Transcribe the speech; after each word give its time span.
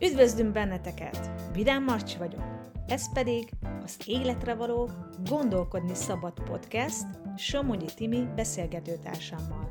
Üdvözlünk 0.00 0.52
benneteket! 0.52 1.30
Vidám 1.52 1.84
Marcsi 1.84 2.18
vagyok. 2.18 2.72
Ez 2.86 3.12
pedig 3.12 3.50
az 3.82 3.96
Életre 4.06 4.54
való 4.54 4.90
Gondolkodni 5.28 5.94
Szabad 5.94 6.32
Podcast 6.32 7.06
Somogyi 7.36 7.86
Timi 7.96 8.28
beszélgetőtársammal. 8.34 9.70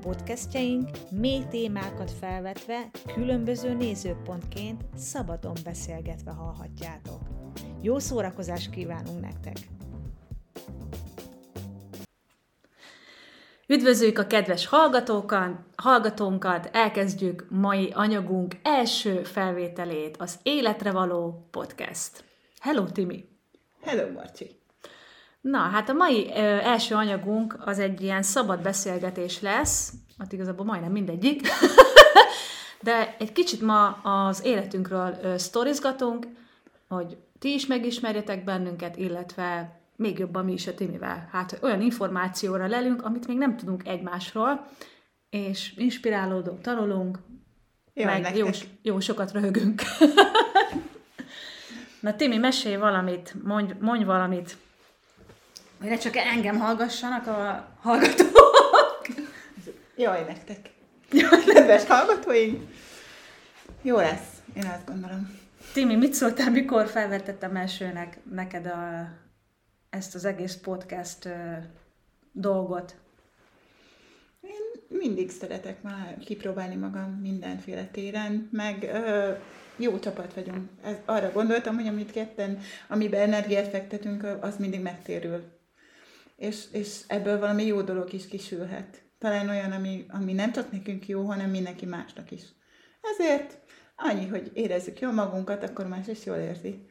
Podcastjaink 0.00 0.90
mély 1.10 1.44
témákat 1.50 2.10
felvetve, 2.10 2.90
különböző 3.14 3.74
nézőpontként 3.74 4.84
szabadon 4.94 5.56
beszélgetve 5.64 6.30
hallhatjátok. 6.30 7.20
Jó 7.80 7.98
szórakozást 7.98 8.70
kívánunk 8.70 9.20
nektek! 9.20 9.75
Üdvözlők 13.68 14.18
a 14.18 14.26
kedves 14.26 14.66
hallgatókat, 14.66 15.50
hallgatónkat, 15.76 16.68
elkezdjük 16.72 17.46
mai 17.48 17.90
anyagunk 17.94 18.54
első 18.62 19.22
felvételét, 19.22 20.16
az 20.16 20.38
Életre 20.42 20.90
való 20.90 21.48
podcast. 21.50 22.24
Hello, 22.60 22.84
Timi! 22.84 23.28
Hello, 23.82 24.12
Marci! 24.12 24.60
Na, 25.40 25.58
hát 25.58 25.88
a 25.88 25.92
mai 25.92 26.26
ö, 26.28 26.40
első 26.40 26.94
anyagunk 26.94 27.56
az 27.64 27.78
egy 27.78 28.00
ilyen 28.02 28.22
szabad 28.22 28.62
beszélgetés 28.62 29.40
lesz, 29.40 29.92
hát 30.18 30.32
igazából 30.32 30.64
majdnem 30.64 30.92
mindegyik, 30.92 31.48
de 32.80 33.16
egy 33.18 33.32
kicsit 33.32 33.60
ma 33.60 33.88
az 33.88 34.44
életünkről 34.44 35.18
ö, 35.22 35.38
sztorizgatunk, 35.38 36.26
hogy 36.88 37.16
ti 37.38 37.52
is 37.52 37.66
megismerjetek 37.66 38.44
bennünket, 38.44 38.96
illetve 38.96 39.75
még 39.96 40.18
jobban 40.18 40.44
mi 40.44 40.52
is 40.52 40.66
a 40.66 40.74
Timivel. 40.74 41.28
Hát 41.32 41.58
olyan 41.62 41.80
információra 41.80 42.66
lelünk, 42.66 43.04
amit 43.04 43.26
még 43.26 43.36
nem 43.36 43.56
tudunk 43.56 43.88
egymásról, 43.88 44.66
és 45.30 45.72
inspirálódunk, 45.76 46.60
tanulunk, 46.60 47.18
Jaj, 47.94 48.20
meg 48.20 48.36
jó, 48.36 48.48
jó 48.82 49.00
sokat 49.00 49.32
röhögünk. 49.32 49.82
Na 52.00 52.16
Timi, 52.16 52.36
mesélj 52.36 52.76
valamit, 52.76 53.34
mondj, 53.42 53.72
mondj 53.80 54.04
valamit, 54.04 54.56
hogy 55.80 55.88
ne 55.88 55.96
csak 55.96 56.16
engem 56.16 56.58
hallgassanak 56.58 57.26
a 57.26 57.68
hallgatók. 57.80 59.06
Jaj, 59.96 60.24
nektek! 60.24 60.70
Jaj, 61.10 61.44
kedves 61.44 61.84
hallgatóink! 61.84 62.62
Jó 63.82 63.96
lesz, 63.96 64.42
én 64.54 64.64
azt 64.64 64.86
gondolom. 64.86 65.38
Timi, 65.72 65.94
mit 65.94 66.12
szóltál, 66.12 66.50
mikor 66.50 66.86
felvetettem 66.86 67.56
elsőnek 67.56 68.18
neked 68.30 68.66
a, 68.66 69.08
ezt 69.96 70.14
az 70.14 70.24
egész 70.24 70.56
podcast 70.56 71.28
dolgot? 72.32 72.96
Én 74.40 74.98
mindig 74.98 75.30
szeretek 75.30 75.82
már 75.82 76.18
kipróbálni 76.18 76.74
magam 76.74 77.10
mindenféle 77.10 77.84
téren, 77.84 78.48
meg 78.52 78.82
ö, 78.82 79.32
jó 79.76 79.98
csapat 79.98 80.34
vagyunk. 80.34 80.68
Ez, 80.82 80.96
arra 81.04 81.32
gondoltam, 81.32 81.74
hogy 81.74 81.86
amit 81.86 82.10
ketten, 82.10 82.58
amiben 82.88 83.20
energiát 83.20 83.68
fektetünk, 83.68 84.26
az 84.40 84.56
mindig 84.56 84.80
megtérül. 84.80 85.44
És, 86.36 86.64
és 86.72 87.00
ebből 87.06 87.38
valami 87.38 87.64
jó 87.64 87.82
dolog 87.82 88.12
is 88.12 88.28
kisülhet. 88.28 89.02
Talán 89.18 89.48
olyan, 89.48 89.72
ami, 89.72 90.06
ami 90.08 90.32
nem 90.32 90.52
csak 90.52 90.72
nekünk 90.72 91.08
jó, 91.08 91.24
hanem 91.24 91.50
mindenki 91.50 91.86
másnak 91.86 92.30
is. 92.30 92.42
Ezért 93.00 93.58
annyi, 93.96 94.26
hogy 94.26 94.50
érezzük 94.54 95.00
jól 95.00 95.12
magunkat, 95.12 95.62
akkor 95.62 95.86
más 95.86 96.06
is 96.06 96.24
jól 96.24 96.36
érzi. 96.36 96.88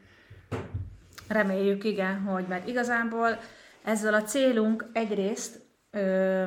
Reméljük, 1.27 1.83
igen, 1.83 2.19
hogy 2.21 2.45
mert 2.47 2.67
igazából 2.67 3.39
ezzel 3.83 4.13
a 4.13 4.23
célunk 4.23 4.85
egyrészt 4.93 5.59
ö, 5.91 6.43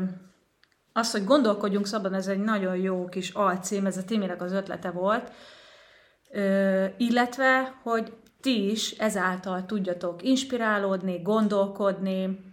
az, 0.93 1.11
hogy 1.11 1.25
gondolkodjunk 1.25 1.87
szabad, 1.87 2.13
ez 2.13 2.27
egy 2.27 2.39
nagyon 2.39 2.77
jó 2.77 3.05
kis 3.05 3.31
alcím, 3.31 3.87
ez 3.87 3.97
a 3.97 4.05
Timinek 4.05 4.43
az 4.43 4.53
ötlete 4.53 4.91
volt, 4.91 5.33
ö, 6.31 6.85
illetve, 6.97 7.75
hogy 7.83 8.13
ti 8.41 8.71
is 8.71 8.91
ezáltal 8.91 9.67
tudjatok 9.67 10.23
inspirálódni, 10.23 11.23
gondolkodni, 11.23 12.47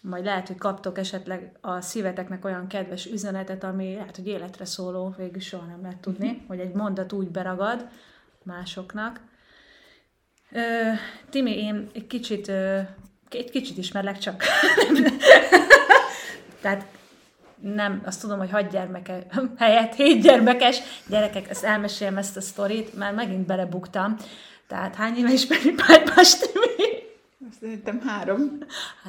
majd 0.00 0.24
lehet, 0.24 0.46
hogy 0.46 0.58
kaptok 0.58 0.98
esetleg 0.98 1.58
a 1.60 1.80
szíveteknek 1.80 2.44
olyan 2.44 2.66
kedves 2.66 3.06
üzenetet, 3.06 3.64
ami 3.64 3.94
lehet, 3.94 4.16
hogy 4.16 4.26
életre 4.26 4.64
szóló, 4.64 5.14
végül 5.16 5.40
soha 5.40 5.66
nem 5.66 5.82
lehet 5.82 6.00
tudni, 6.00 6.44
hogy 6.48 6.60
egy 6.60 6.72
mondat 6.72 7.12
úgy 7.12 7.28
beragad 7.28 7.88
másoknak. 8.42 9.20
Ö, 10.52 10.60
Timi, 11.30 11.58
én 11.58 11.90
egy 11.94 12.06
kicsit, 12.06 12.48
ö, 12.48 12.78
egy 13.30 13.50
kicsit 13.50 13.78
ismerlek 13.78 14.18
csak. 14.18 14.44
Tehát 16.62 16.86
nem, 17.60 18.02
azt 18.04 18.20
tudom, 18.20 18.38
hogy 18.38 18.50
hat 18.50 18.70
gyermeke 18.70 19.26
helyett 19.58 19.94
hét 19.94 20.22
gyermekes 20.22 20.78
gyerekek, 21.06 21.50
ezt 21.50 21.64
elmesélem 21.64 22.16
ezt 22.16 22.36
a 22.36 22.40
sztorit, 22.40 22.96
már 22.96 23.14
megint 23.14 23.46
belebuktam. 23.46 24.16
Tehát 24.66 24.94
hány 24.94 25.16
éve 25.16 25.32
ismeri 25.32 25.70
Pálypás 25.70 26.38
Timi? 26.38 26.90
Azt 27.48 27.58
szerintem 27.60 28.00
három. 28.00 28.58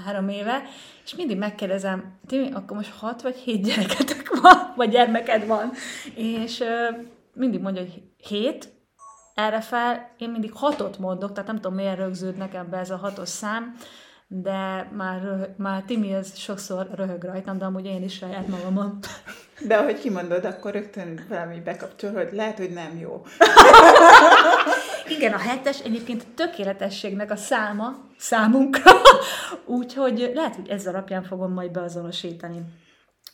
Három 0.06 0.30
éve, 0.30 0.64
és 1.06 1.16
mindig 1.16 1.38
megkérdezem, 1.38 2.20
Timi, 2.28 2.52
akkor 2.52 2.78
most 2.78 2.92
hat 2.92 3.22
vagy 3.22 3.36
hét 3.36 3.64
gyereketek 3.64 4.40
van, 4.42 4.74
vagy 4.76 4.90
gyermeked 4.90 5.48
van, 5.48 5.72
és 6.16 6.60
ö, 6.60 6.88
mindig 7.34 7.60
mondja, 7.60 7.82
hogy 7.82 8.02
hét, 8.28 8.73
erre 9.36 9.62
fel 9.62 10.10
én 10.18 10.30
mindig 10.30 10.52
hatot 10.54 10.98
mondok, 10.98 11.32
tehát 11.32 11.48
nem 11.48 11.60
tudom, 11.60 11.76
miért 11.76 11.98
rögződnek 11.98 12.54
ebbe 12.54 12.78
ez 12.78 12.90
a 12.90 12.98
hatos 12.98 13.30
szám, 13.30 13.76
de 14.28 14.90
már, 14.92 15.22
röhög, 15.22 15.50
már 15.58 15.84
Timi 15.88 16.14
az 16.14 16.36
sokszor 16.36 16.88
röhög 16.96 17.24
rajtam, 17.24 17.58
de 17.58 17.66
amúgy 17.66 17.86
én 17.86 18.04
is 18.04 18.14
saját 18.14 18.48
magamon. 18.48 19.00
De 19.68 19.76
ahogy 19.76 20.00
kimondod, 20.00 20.46
akkor 20.46 20.72
rögtön 20.72 21.26
valami 21.30 21.60
bekapcsol, 21.60 22.12
hogy 22.12 22.30
lehet, 22.32 22.58
hogy 22.58 22.70
nem 22.70 22.98
jó. 22.98 23.22
Igen, 25.08 25.34
a 25.34 25.38
hetes 25.38 25.80
egyébként 25.80 26.28
tökéletességnek 26.36 27.32
a 27.32 27.36
száma 27.36 27.96
számunkra, 28.18 28.92
úgyhogy 29.66 30.32
lehet, 30.34 30.56
hogy 30.56 30.70
ez 30.70 30.88
alapján 30.88 31.24
fogom 31.24 31.54
majd 31.54 31.72
beazonosítani. 31.72 32.62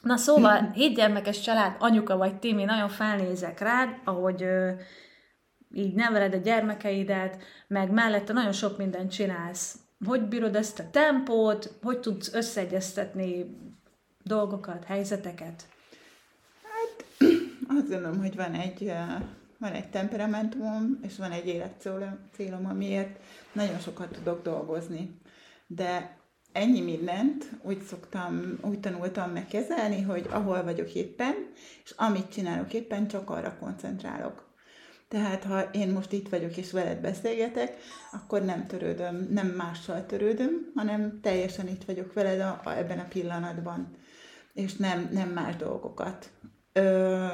Na 0.02 0.18
szóval, 0.18 0.70
hét 0.74 0.96
gyermekes 0.96 1.42
család, 1.42 1.76
anyuka 1.80 2.18
vagy 2.18 2.36
Timi, 2.36 2.64
nagyon 2.64 2.90
felnézek 2.90 3.60
rád, 3.60 3.90
ahogy 4.06 4.46
így 5.74 5.94
neveled 5.94 6.34
a 6.34 6.38
gyermekeidet, 6.38 7.38
meg 7.68 7.92
mellette 7.92 8.34
nagyon 8.34 8.52
sok 8.52 8.78
mindent 8.78 9.12
csinálsz. 9.12 9.76
Hogy 10.06 10.28
bírod 10.28 10.56
ezt 10.56 10.80
a 10.80 10.90
tempót, 10.90 11.74
hogy 11.82 12.00
tudsz 12.00 12.34
összeegyeztetni 12.34 13.58
dolgokat, 14.24 14.84
helyzeteket? 14.84 15.68
Azt 17.78 17.90
gondolom, 17.90 18.20
hogy 18.20 18.36
van 18.36 18.54
egy, 18.54 18.88
eh, 18.88 19.22
van 19.58 19.72
egy 19.72 19.90
temperamentumom, 19.90 21.00
és 21.02 21.18
van 21.18 21.32
egy 21.32 21.48
életcélom, 21.48 22.66
amiért 22.66 23.20
nagyon 23.52 23.80
sokat 23.80 24.12
tudok 24.12 24.42
dolgozni. 24.42 25.20
De 25.68 26.18
ennyi 26.52 26.82
mindent 26.82 27.50
úgy 27.62 27.82
szoktam, 27.82 28.58
úgy 28.62 28.80
tanultam 28.80 29.32
megkezelni, 29.32 30.02
hogy 30.02 30.26
ahol 30.30 30.64
vagyok 30.64 30.94
éppen, 30.94 31.36
és 31.84 31.94
amit 31.98 32.32
csinálok 32.32 32.74
éppen, 32.74 33.08
csak 33.08 33.30
arra 33.30 33.58
koncentrálok. 33.60 34.49
Tehát 35.10 35.44
ha 35.44 35.62
én 35.62 35.90
most 35.90 36.12
itt 36.12 36.30
vagyok 36.30 36.58
és 36.58 36.72
veled 36.72 36.98
beszélgetek, 36.98 37.78
akkor 38.12 38.42
nem 38.42 38.68
törődöm, 38.68 39.28
nem 39.32 39.48
mással 39.48 40.06
törődöm, 40.06 40.72
hanem 40.76 41.20
teljesen 41.22 41.68
itt 41.68 41.84
vagyok 41.84 42.14
veled 42.14 42.40
a, 42.40 42.62
a, 42.64 42.78
ebben 42.78 43.00
a 43.00 43.08
pillanatban, 43.10 43.96
és 44.54 44.76
nem, 44.76 45.10
nem 45.12 45.30
más 45.30 45.56
dolgokat. 45.56 46.30
Ö, 46.74 47.26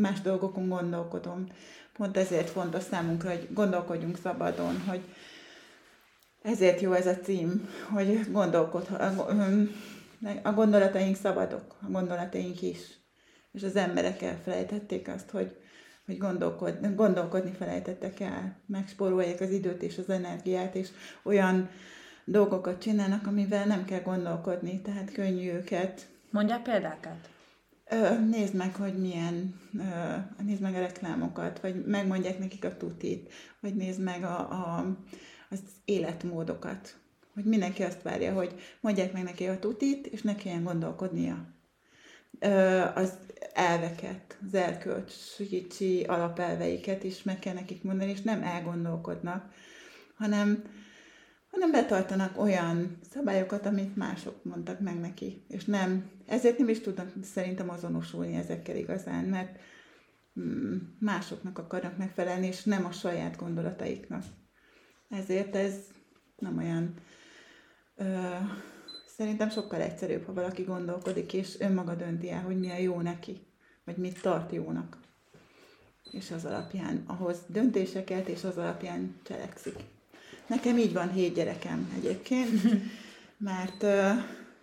más 0.00 0.20
dolgokon 0.20 0.68
gondolkodom. 0.68 1.46
Pont 1.92 2.16
ezért 2.16 2.50
fontos 2.50 2.82
számunkra, 2.82 3.30
hogy 3.30 3.48
gondolkodjunk 3.52 4.18
szabadon, 4.22 4.80
hogy 4.88 5.02
ezért 6.42 6.80
jó 6.80 6.92
ez 6.92 7.06
a 7.06 7.16
cím, 7.16 7.68
hogy 7.90 8.30
gondolkod, 8.30 8.88
a 10.42 10.52
gondolataink 10.52 11.16
szabadok, 11.16 11.76
a 11.82 11.90
gondolataink 11.90 12.62
is. 12.62 12.78
És 13.52 13.62
az 13.62 13.76
emberek 13.76 14.22
elfelejtették 14.22 15.08
azt, 15.08 15.30
hogy, 15.30 15.56
hogy 16.12 16.20
gondolkodni, 16.20 16.94
gondolkodni 16.94 17.52
felejtettek 17.52 18.20
el, 18.20 18.56
megspórolják 18.66 19.40
az 19.40 19.50
időt 19.50 19.82
és 19.82 19.98
az 19.98 20.10
energiát, 20.10 20.74
és 20.74 20.88
olyan 21.22 21.68
dolgokat 22.24 22.82
csinálnak, 22.82 23.26
amivel 23.26 23.66
nem 23.66 23.84
kell 23.84 24.00
gondolkodni, 24.00 24.80
tehát 24.80 25.12
könnyű 25.12 25.50
őket. 25.50 26.06
Mondjál 26.30 26.62
példákat? 26.62 27.28
Ö, 27.90 28.18
nézd 28.18 28.54
meg, 28.54 28.74
hogy 28.74 28.98
milyen, 28.98 29.60
ö, 29.78 30.42
nézd 30.42 30.60
meg 30.60 30.74
a 30.74 30.80
reklámokat, 30.80 31.60
vagy 31.60 31.84
megmondják 31.86 32.38
nekik 32.38 32.64
a 32.64 32.76
tutit, 32.76 33.32
vagy 33.60 33.74
nézd 33.74 34.00
meg 34.00 34.24
a, 34.24 34.38
a, 34.38 34.96
az 35.50 35.60
életmódokat. 35.84 36.96
Hogy 37.34 37.44
mindenki 37.44 37.82
azt 37.82 38.02
várja, 38.02 38.32
hogy 38.32 38.54
mondják 38.80 39.12
meg 39.12 39.22
neki 39.22 39.46
a 39.46 39.58
tutit, 39.58 40.06
és 40.06 40.22
ne 40.22 40.34
kelljen 40.34 40.64
gondolkodnia. 40.64 41.46
Ö, 42.38 42.80
az 42.94 43.18
elveket, 43.52 44.38
az 44.46 44.54
erkölcsi 44.54 46.04
alapelveiket 46.06 47.04
is 47.04 47.22
meg 47.22 47.38
kell 47.38 47.54
nekik 47.54 47.82
mondani, 47.82 48.10
és 48.10 48.20
nem 48.20 48.42
elgondolkodnak, 48.42 49.52
hanem, 50.16 50.62
hanem 51.50 51.70
betartanak 51.70 52.40
olyan 52.40 52.98
szabályokat, 53.10 53.66
amit 53.66 53.96
mások 53.96 54.44
mondtak 54.44 54.80
meg 54.80 55.00
neki. 55.00 55.44
És 55.48 55.64
nem, 55.64 56.10
ezért 56.26 56.58
nem 56.58 56.68
is 56.68 56.80
tudnak 56.80 57.12
szerintem 57.22 57.70
azonosulni 57.70 58.34
ezekkel 58.34 58.76
igazán, 58.76 59.24
mert 59.24 59.58
mm, 60.40 60.76
másoknak 60.98 61.58
akarnak 61.58 61.96
megfelelni, 61.96 62.46
és 62.46 62.64
nem 62.64 62.84
a 62.84 62.92
saját 62.92 63.36
gondolataiknak. 63.36 64.24
Ezért 65.08 65.56
ez 65.56 65.74
nem 66.36 66.58
olyan... 66.58 66.94
Ö, 67.96 68.04
szerintem 69.16 69.50
sokkal 69.50 69.80
egyszerűbb, 69.80 70.26
ha 70.26 70.32
valaki 70.32 70.62
gondolkodik, 70.62 71.32
és 71.32 71.56
önmaga 71.58 71.94
dönti 71.94 72.30
el, 72.30 72.42
hogy 72.42 72.58
mi 72.58 72.70
a 72.70 72.76
jó 72.76 73.00
neki, 73.00 73.40
vagy 73.84 73.96
mit 73.96 74.22
tart 74.22 74.52
jónak. 74.52 74.96
És 76.10 76.30
az 76.30 76.44
alapján 76.44 77.04
ahhoz 77.06 77.38
döntéseket, 77.46 78.28
és 78.28 78.44
az 78.44 78.56
alapján 78.56 79.20
cselekszik. 79.22 79.76
Nekem 80.46 80.78
így 80.78 80.92
van 80.92 81.12
hét 81.12 81.34
gyerekem 81.34 81.92
egyébként, 81.96 82.62
mert, 83.50 83.82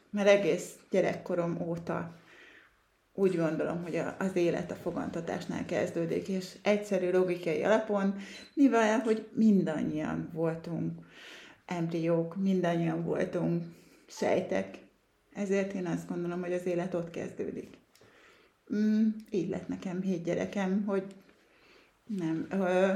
mert 0.10 0.28
egész 0.28 0.75
gyerekkorom 0.90 1.62
óta 1.62 2.18
úgy 3.13 3.36
gondolom, 3.36 3.84
hogy 3.84 4.02
az 4.18 4.36
élet 4.36 4.72
a 4.72 4.75
fogantatásnál 4.75 5.66
kezdődik, 5.66 6.28
és 6.28 6.57
egyszerű 6.62 7.12
logikai 7.12 7.63
alapon, 7.63 8.16
mivel 8.54 9.00
hogy 9.00 9.28
mindannyian 9.34 10.30
voltunk 10.34 10.92
embriók, 11.66 12.36
mindannyian 12.36 13.04
voltunk 13.04 13.63
sejtek, 14.10 14.78
ezért 15.34 15.74
én 15.74 15.86
azt 15.86 16.08
gondolom, 16.08 16.42
hogy 16.42 16.54
az 16.54 16.66
élet 16.66 16.94
ott 16.94 17.10
kezdődik. 17.10 17.78
Mm, 18.76 19.08
így 19.30 19.50
lett 19.50 19.68
nekem 19.68 20.02
hét 20.02 20.24
gyerekem, 20.24 20.84
hogy 20.86 21.16
nem, 22.06 22.48
ö, 22.50 22.92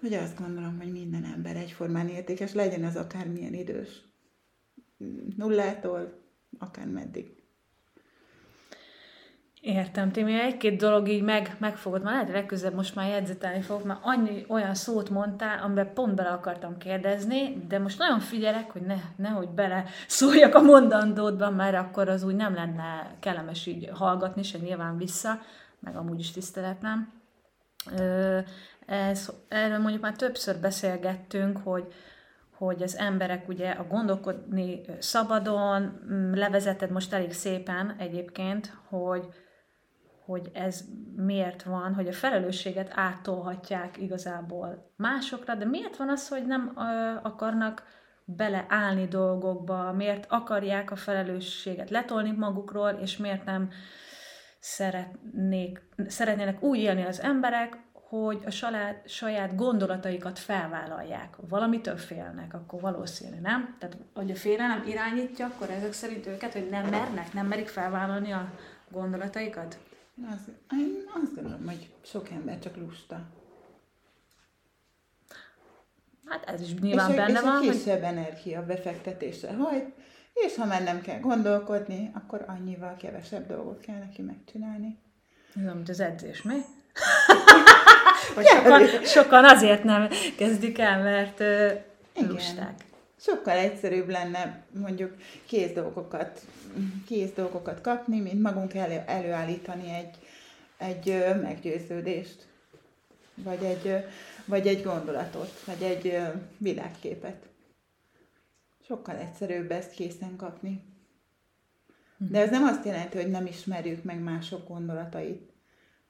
hogy 0.00 0.14
azt 0.14 0.38
gondolom, 0.38 0.78
hogy 0.78 0.92
minden 0.92 1.24
ember 1.24 1.56
egyformán 1.56 2.08
értékes, 2.08 2.52
legyen 2.52 2.84
az 2.84 2.96
akármilyen 2.96 3.54
idős. 3.54 3.88
Nullától 5.36 6.20
akár 6.58 6.86
meddig. 6.86 7.39
Értem, 9.60 10.12
Timi, 10.12 10.40
egy-két 10.40 10.78
dolog 10.78 11.08
így 11.08 11.22
meg, 11.22 11.56
megfogod, 11.58 12.02
már 12.02 12.12
lehet, 12.12 12.28
legközelebb 12.28 12.74
most 12.74 12.94
már 12.94 13.08
jegyzetelni 13.08 13.60
fogok, 13.60 13.84
mert 13.84 14.00
annyi 14.02 14.44
olyan 14.48 14.74
szót 14.74 15.10
mondtál, 15.10 15.62
amiben 15.62 15.92
pont 15.92 16.14
bele 16.14 16.28
akartam 16.28 16.78
kérdezni, 16.78 17.64
de 17.68 17.78
most 17.78 17.98
nagyon 17.98 18.20
figyelek, 18.20 18.70
hogy 18.70 18.82
ne, 18.82 18.96
nehogy 19.16 19.48
bele 19.48 19.84
szóljak 20.06 20.54
a 20.54 20.60
mondandódban, 20.60 21.52
mert 21.52 21.76
akkor 21.76 22.08
az 22.08 22.22
úgy 22.22 22.34
nem 22.34 22.54
lenne 22.54 23.16
kellemes 23.18 23.66
így 23.66 23.90
hallgatni, 23.92 24.42
se 24.42 24.58
nyilván 24.58 24.96
vissza, 24.96 25.38
meg 25.80 25.96
amúgy 25.96 26.18
is 26.18 26.30
tiszteletlem. 26.30 27.12
Ez, 28.86 29.32
erről 29.48 29.78
mondjuk 29.78 30.02
már 30.02 30.16
többször 30.16 30.56
beszélgettünk, 30.56 31.58
hogy, 31.64 31.92
hogy 32.56 32.82
az 32.82 32.96
emberek 32.96 33.48
ugye 33.48 33.70
a 33.70 33.86
gondolkodni 33.86 34.80
szabadon, 34.98 36.00
mm, 36.10 36.32
levezeted 36.32 36.90
most 36.90 37.12
elég 37.12 37.32
szépen 37.32 37.94
egyébként, 37.98 38.76
hogy, 38.88 39.28
hogy 40.30 40.50
ez 40.52 40.84
miért 41.16 41.62
van, 41.62 41.94
hogy 41.94 42.08
a 42.08 42.12
felelősséget 42.12 42.92
áttolhatják 42.94 43.96
igazából 43.96 44.92
másokra, 44.96 45.54
de 45.54 45.64
miért 45.64 45.96
van 45.96 46.08
az, 46.08 46.28
hogy 46.28 46.46
nem 46.46 46.72
akarnak 47.22 47.82
beleállni 48.24 49.06
dolgokba, 49.06 49.92
miért 49.92 50.26
akarják 50.28 50.90
a 50.90 50.96
felelősséget 50.96 51.90
letolni 51.90 52.30
magukról, 52.30 52.90
és 52.90 53.16
miért 53.16 53.44
nem 53.44 53.70
szeretnék, 54.58 55.82
szeretnének 56.06 56.62
úgy 56.62 56.78
élni 56.78 57.04
az 57.04 57.20
emberek, 57.20 57.78
hogy 57.92 58.42
a 58.46 58.50
saját, 58.50 59.08
saját 59.08 59.54
gondolataikat 59.56 60.38
felvállalják. 60.38 61.36
Valamitől 61.48 61.96
félnek, 61.96 62.54
akkor 62.54 62.80
valószínű, 62.80 63.40
nem? 63.40 63.76
Tehát, 63.78 63.96
hogy 64.14 64.30
a 64.30 64.34
félelem 64.34 64.82
irányítja, 64.86 65.46
akkor 65.46 65.70
ezek 65.70 65.92
szerint 65.92 66.26
őket, 66.26 66.52
hogy 66.52 66.68
nem 66.70 66.86
mernek, 66.86 67.32
nem 67.32 67.46
merik 67.46 67.68
felvállalni 67.68 68.32
a 68.32 68.50
gondolataikat? 68.90 69.78
Az, 70.28 70.52
én 70.72 71.02
azt 71.22 71.34
gondolom, 71.34 71.66
hogy 71.66 71.90
sok 72.02 72.30
ember 72.30 72.58
csak 72.58 72.76
lusta. 72.76 73.20
Hát 76.26 76.44
ez 76.44 76.60
is 76.60 76.74
nyilván 76.74 77.10
és 77.10 77.16
benne 77.16 77.38
és 77.38 77.40
van. 77.40 77.62
És 77.62 77.70
kisebb 77.70 78.02
hogy... 78.02 78.16
energia 78.16 78.66
befektetésre 78.66 79.52
hajt, 79.52 79.94
és 80.32 80.56
ha 80.56 80.64
már 80.64 80.82
nem 80.82 81.00
kell 81.00 81.20
gondolkodni, 81.20 82.10
akkor 82.14 82.44
annyival 82.46 82.96
kevesebb 82.96 83.46
dolgot 83.46 83.80
kell 83.80 83.98
neki 83.98 84.22
megcsinálni. 84.22 84.98
Ez 85.56 85.72
mint 85.74 85.88
az 85.88 86.00
edzés, 86.00 86.42
mi? 86.42 86.54
Hogy 88.34 88.46
sokan, 88.46 89.04
sokan 89.04 89.44
azért 89.44 89.84
nem 89.84 90.08
kezdik 90.36 90.78
el, 90.78 91.02
mert 91.02 91.40
uh, 91.40 92.28
lusták. 92.28 92.84
Sokkal 93.20 93.56
egyszerűbb 93.56 94.08
lenne 94.08 94.64
mondjuk 94.78 95.16
kész 95.46 95.72
dolgokat, 95.72 96.46
kész 97.06 97.32
dolgokat 97.32 97.80
kapni, 97.80 98.20
mint 98.20 98.42
magunk 98.42 98.74
elő, 98.74 99.02
előállítani 99.06 99.94
egy, 99.94 100.18
egy 100.76 101.24
meggyőződést, 101.42 102.46
vagy 103.34 103.64
egy, 103.64 104.04
vagy 104.44 104.66
egy 104.66 104.82
gondolatot, 104.82 105.60
vagy 105.64 105.82
egy 105.82 106.18
világképet. 106.58 107.48
Sokkal 108.86 109.16
egyszerűbb 109.16 109.70
ezt 109.70 109.90
készen 109.90 110.36
kapni. 110.36 110.84
De 112.16 112.40
ez 112.40 112.50
nem 112.50 112.64
azt 112.64 112.84
jelenti, 112.84 113.16
hogy 113.16 113.30
nem 113.30 113.46
ismerjük 113.46 114.02
meg 114.02 114.20
mások 114.20 114.68
gondolatait. 114.68 115.50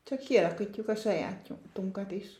Csak 0.03 0.19
kialakítjuk 0.19 0.89
a 0.89 0.95
sajátunkat 0.95 2.11
is. 2.11 2.40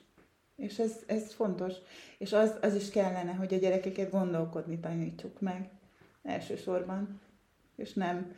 És 0.61 0.79
ez, 0.79 0.93
ez 1.07 1.33
fontos. 1.33 1.75
És 2.19 2.33
az, 2.33 2.55
az 2.61 2.75
is 2.75 2.91
kellene, 2.91 3.33
hogy 3.33 3.55
a 3.55 3.59
gyerekeket 3.59 4.11
gondolkodni 4.11 4.79
tanítsuk 4.79 5.41
meg 5.41 5.71
elsősorban. 6.23 7.21
És 7.77 7.93
nem 7.93 8.35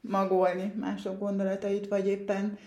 magolni 0.00 0.72
mások 0.76 1.18
gondolatait, 1.18 1.88
vagy 1.88 2.06
éppen 2.06 2.58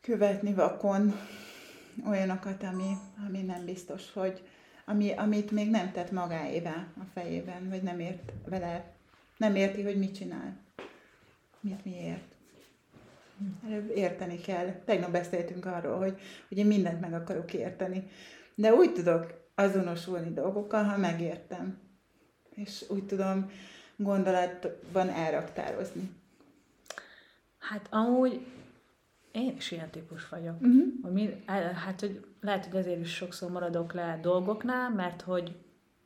követni 0.00 0.54
vakon 0.54 1.14
olyanokat, 2.06 2.62
ami, 2.62 2.96
ami 3.26 3.42
nem 3.42 3.64
biztos, 3.64 4.12
hogy 4.12 4.42
ami, 4.84 5.12
amit 5.12 5.50
még 5.50 5.70
nem 5.70 5.92
tett 5.92 6.10
magáévá 6.10 6.86
a 7.00 7.04
fejében, 7.12 7.68
vagy 7.68 7.82
nem 7.82 8.00
ért 8.00 8.32
vele, 8.44 8.92
nem 9.36 9.54
érti, 9.56 9.82
hogy 9.82 9.98
mit 9.98 10.14
csinál. 10.14 10.56
Mit 11.60 11.84
miért. 11.84 12.31
Érteni 13.94 14.40
kell. 14.40 14.72
Tegnap 14.84 15.10
beszéltünk 15.10 15.66
arról, 15.66 15.98
hogy, 15.98 16.20
hogy 16.48 16.58
én 16.58 16.66
mindent 16.66 17.00
meg 17.00 17.12
akarok 17.12 17.54
érteni. 17.54 18.10
De 18.54 18.74
úgy 18.74 18.92
tudok 18.92 19.26
azonosulni 19.54 20.32
dolgokkal, 20.32 20.84
ha 20.84 20.96
megértem. 20.96 21.78
És 22.54 22.84
úgy 22.88 23.06
tudom 23.06 23.50
gondolatban 23.96 25.08
elraktározni. 25.08 26.10
Hát 27.58 27.86
amúgy 27.90 28.46
én 29.32 29.54
is 29.56 29.70
ilyen 29.70 29.90
típus 29.90 30.28
vagyok. 30.28 30.54
Uh-huh. 30.60 30.84
Hogy 31.02 31.12
mi, 31.12 31.42
hát, 31.74 32.00
hogy 32.00 32.24
lehet, 32.40 32.66
hogy 32.66 32.78
ezért 32.78 33.00
is 33.00 33.14
sokszor 33.14 33.50
maradok 33.50 33.92
le 33.92 34.18
dolgoknál, 34.22 34.90
mert 34.90 35.20
hogy 35.20 35.56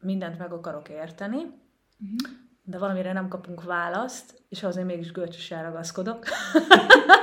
mindent 0.00 0.38
meg 0.38 0.52
akarok 0.52 0.88
érteni, 0.88 1.37
uh-huh. 1.37 2.45
De 2.68 2.78
valamire 2.78 3.12
nem 3.12 3.28
kapunk 3.28 3.62
választ, 3.62 4.42
és 4.49 4.62
azért 4.62 4.87
mégis 4.87 5.12
görcsösen 5.12 5.62
ragaszkodok. 5.62 6.25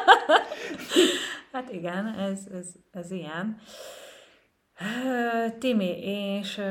hát 1.51 1.71
igen, 1.71 2.07
ez, 2.07 2.39
ez, 2.53 2.67
ez 2.91 3.11
ilyen. 3.11 3.57
Timi, 5.59 5.99
és 6.05 6.61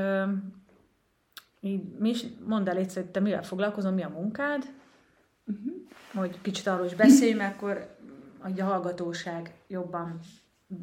mi 1.99 2.09
is, 2.09 2.25
mondd 2.47 2.69
el 2.69 2.75
hogy 2.95 3.07
te 3.11 3.21
mivel 3.21 3.43
foglalkozol, 3.43 3.91
mi 3.91 4.03
a 4.03 4.09
munkád, 4.09 4.65
uh-huh. 5.47 5.73
hogy 6.15 6.41
kicsit 6.41 6.67
arról 6.67 6.87
is 6.87 6.95
beszélj, 6.95 7.33
mert 7.33 7.55
akkor 7.55 7.97
a 8.43 8.63
hallgatóság 8.63 9.55
jobban 9.69 10.19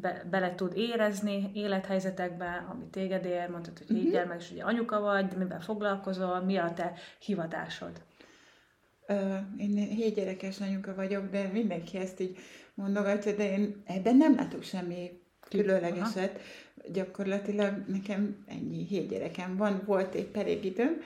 be, 0.00 0.26
bele 0.30 0.54
tud 0.54 0.72
érezni 0.76 1.50
élethelyzetekbe, 1.54 2.66
ami 2.70 2.84
téged 2.90 3.24
ér, 3.24 3.48
mondtad, 3.48 3.78
hogy 3.78 3.90
uh-huh. 3.90 4.06
így 4.06 4.26
meg, 4.28 4.38
és 4.38 4.50
ugye 4.50 4.62
anyuka 4.62 5.00
vagy, 5.00 5.36
mivel 5.36 5.60
foglalkozol, 5.60 6.40
mi 6.40 6.56
a 6.56 6.72
te 6.72 6.92
hivatásod? 7.18 8.02
Én 9.56 9.76
hét 9.76 10.14
gyerekes 10.14 10.60
anyuka 10.60 10.94
vagyok, 10.94 11.30
de 11.30 11.48
mindenki 11.52 11.96
ezt 11.96 12.20
így 12.20 12.38
mondogatja, 12.74 13.34
de 13.34 13.52
én 13.52 13.82
ebben 13.84 14.16
nem 14.16 14.34
látok 14.34 14.62
semmi 14.62 15.20
különlegeset. 15.48 16.30
Aha. 16.34 16.92
Gyakorlatilag 16.92 17.84
nekem 17.86 18.44
ennyi 18.46 18.86
hét 18.86 19.08
gyerekem 19.08 19.56
van, 19.56 19.82
volt 19.86 20.14
egy 20.14 20.28
elég 20.32 20.64
időm, 20.64 21.02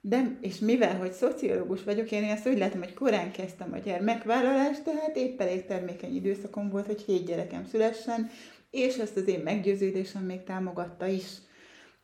de, 0.00 0.38
és 0.40 0.58
mivel, 0.58 0.96
hogy 0.96 1.12
szociológus 1.12 1.82
vagyok, 1.82 2.10
én 2.10 2.24
ezt 2.24 2.46
úgy 2.46 2.58
látom, 2.58 2.80
hogy 2.80 2.94
korán 2.94 3.32
kezdtem 3.32 3.72
a 3.72 3.78
gyermekvállalást, 3.78 4.82
tehát 4.82 5.16
épp 5.16 5.40
elég 5.40 5.66
termékeny 5.66 6.14
időszakom 6.14 6.68
volt, 6.68 6.86
hogy 6.86 7.02
hét 7.02 7.26
gyerekem 7.26 7.64
szülessen, 7.64 8.30
és 8.70 8.96
ezt 8.96 9.16
az 9.16 9.28
én 9.28 9.40
meggyőződésem 9.40 10.22
még 10.22 10.44
támogatta 10.44 11.06
is. 11.06 11.26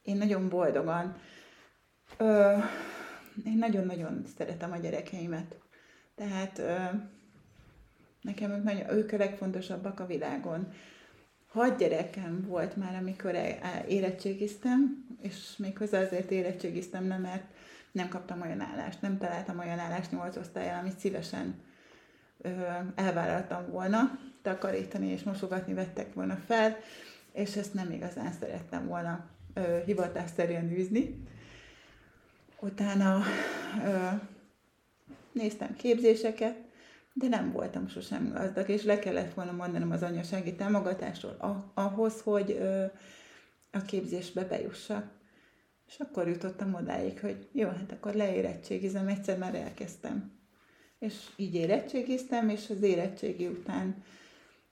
Én 0.02 0.16
nagyon 0.16 0.48
boldogan. 0.48 1.16
Ö, 2.16 2.56
én 3.46 3.58
nagyon-nagyon 3.58 4.22
szeretem 4.36 4.72
a 4.72 4.76
gyerekeimet. 4.76 5.56
Tehát 6.14 6.58
ö, 6.58 6.74
nekem 8.20 8.50
ők, 8.50 8.62
nagyon, 8.62 8.90
ők 8.90 9.12
a 9.12 9.16
legfontosabbak 9.16 10.00
a 10.00 10.06
világon. 10.06 10.72
Hat 11.46 11.78
gyerekem 11.78 12.44
volt 12.46 12.76
már, 12.76 12.94
amikor 12.94 13.34
e, 13.34 13.84
érettségiztem, 13.88 15.06
és 15.20 15.56
méghozzá 15.56 16.00
azért 16.00 16.30
érettségiztem, 16.30 17.04
nem 17.04 17.20
mert 17.20 17.51
nem 17.92 18.08
kaptam 18.08 18.40
olyan 18.40 18.60
állást, 18.60 19.00
nem 19.00 19.18
találtam 19.18 19.58
olyan 19.58 19.78
állást 19.78 20.10
nyolc 20.10 20.36
osztályán, 20.36 20.78
amit 20.78 20.98
szívesen 20.98 21.62
elvállaltam 22.94 23.70
volna, 23.70 24.18
takarítani 24.42 25.06
és 25.06 25.22
mosogatni 25.22 25.74
vettek 25.74 26.14
volna 26.14 26.36
fel, 26.36 26.76
és 27.32 27.56
ezt 27.56 27.74
nem 27.74 27.90
igazán 27.90 28.32
szerettem 28.32 28.86
volna 28.86 29.28
hivatásszerűen 29.84 30.70
űzni. 30.70 31.26
Utána 32.60 33.22
ö, 33.84 34.08
néztem 35.32 35.76
képzéseket, 35.76 36.56
de 37.12 37.28
nem 37.28 37.52
voltam 37.52 37.88
sosem 37.88 38.32
gazdag, 38.32 38.68
és 38.68 38.82
le 38.82 38.98
kellett 38.98 39.34
volna 39.34 39.52
mondanom 39.52 39.90
az 39.90 40.02
anyasági 40.02 40.54
támogatásról 40.54 41.70
ahhoz, 41.74 42.20
hogy 42.20 42.50
ö, 42.50 42.84
a 43.70 43.80
képzésbe 43.82 44.44
bejussak. 44.44 45.20
És 45.92 45.98
akkor 45.98 46.28
jutottam 46.28 46.74
odáig, 46.74 47.20
hogy 47.20 47.48
jó, 47.52 47.68
hát 47.68 47.92
akkor 47.92 48.14
leérettségizem, 48.14 49.08
egyszer 49.08 49.38
már 49.38 49.54
elkezdtem. 49.54 50.32
És 50.98 51.14
így 51.36 51.54
érettségiztem, 51.54 52.48
és 52.48 52.70
az 52.70 52.82
érettségi 52.82 53.46
után 53.46 54.02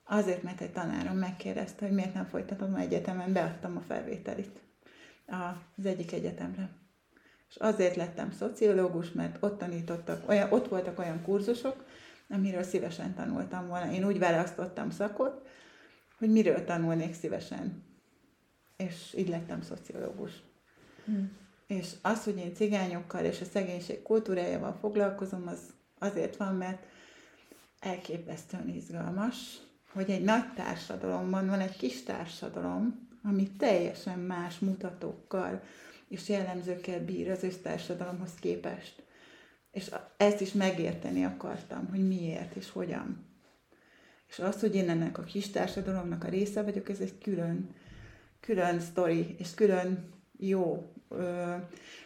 azért, 0.05 0.43
mert 0.43 0.61
egy 0.61 0.73
tanárom 0.73 1.17
megkérdezte, 1.17 1.87
hogy 1.87 1.95
miért 1.95 2.15
nem 2.15 2.27
folytatom 2.27 2.75
a 2.75 2.79
egyetemen, 2.79 3.33
beadtam 3.33 3.77
a 3.77 3.81
felvételit 3.81 4.61
az 5.79 5.87
egyik 5.87 6.13
egyetemre. 6.13 6.71
És 7.49 7.57
azért 7.57 7.97
lettem 7.97 8.31
szociológus, 8.31 9.13
mert 9.13 9.37
ott 9.41 9.59
tanítottak, 9.59 10.29
olyan, 10.29 10.53
ott 10.53 10.69
voltak 10.69 10.99
olyan 10.99 11.23
kurzusok, 11.23 11.85
amiről 12.29 12.63
szívesen 12.63 13.15
tanultam 13.15 13.67
volna. 13.69 13.93
Én 13.93 14.05
úgy 14.05 14.19
választottam 14.19 14.91
szakot, 14.91 15.47
hogy 16.19 16.31
miről 16.31 16.65
tanulnék 16.65 17.15
szívesen. 17.15 17.85
És 18.77 19.15
így 19.17 19.29
lettem 19.29 19.63
szociológus. 19.63 20.33
Hmm. 21.11 21.31
És 21.67 21.93
az, 22.03 22.25
hogy 22.25 22.37
én 22.37 22.55
cigányokkal 22.55 23.25
és 23.25 23.41
a 23.41 23.45
szegénység 23.45 24.03
kultúrájával 24.03 24.77
foglalkozom, 24.81 25.47
az 25.47 25.59
azért 25.99 26.37
van, 26.37 26.55
mert 26.55 26.87
elképesztően 27.81 28.69
izgalmas, 28.69 29.37
hogy 29.93 30.11
egy 30.11 30.25
nagy 30.25 30.53
társadalomban 30.53 31.47
van 31.47 31.61
egy 31.61 31.77
kis 31.77 32.03
társadalom, 32.03 33.09
ami 33.23 33.51
teljesen 33.51 34.19
más 34.19 34.59
mutatókkal 34.59 35.63
és 36.09 36.29
jellemzőkkel 36.29 37.05
bír 37.05 37.31
az 37.31 37.43
össztársadalomhoz 37.43 38.35
képest. 38.35 39.03
És 39.71 39.91
ezt 40.17 40.41
is 40.41 40.53
megérteni 40.53 41.25
akartam, 41.25 41.89
hogy 41.89 42.09
miért 42.09 42.57
és 42.57 42.71
hogyan. 42.71 43.27
És 44.29 44.39
az, 44.39 44.61
hogy 44.61 44.75
én 44.75 44.89
ennek 44.89 45.19
a 45.19 45.23
kis 45.23 45.51
társadalomnak 45.51 46.25
a 46.25 46.29
része 46.29 46.63
vagyok, 46.63 46.89
ez 46.89 47.01
egy 47.01 47.19
külön, 47.19 47.75
külön 48.41 48.81
sztori, 48.81 49.35
és 49.39 49.55
külön 49.55 50.09
jó, 50.37 50.93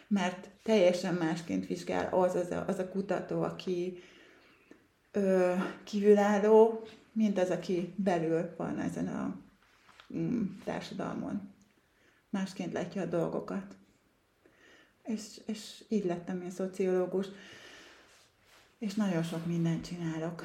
mert 0.07 0.49
teljesen 0.63 1.13
másként 1.13 1.67
vizsgál 1.67 2.13
az 2.13 2.35
az 2.35 2.51
a, 2.51 2.65
az 2.67 2.79
a 2.79 2.89
kutató, 2.89 3.41
aki 3.41 4.03
kívülálló, 5.83 6.87
mint 7.11 7.37
az, 7.37 7.49
aki 7.49 7.93
belül 7.97 8.53
van 8.57 8.79
ezen 8.79 9.07
a 9.07 9.41
mm, 10.17 10.43
társadalmon. 10.63 11.53
Másként 12.29 12.73
látja 12.73 13.01
a 13.01 13.05
dolgokat. 13.05 13.75
És, 15.03 15.41
és 15.45 15.83
így 15.89 16.05
lettem 16.05 16.41
én 16.41 16.51
szociológus. 16.51 17.27
És 18.79 18.93
nagyon 18.93 19.23
sok 19.23 19.45
mindent 19.45 19.85
csinálok 19.85 20.43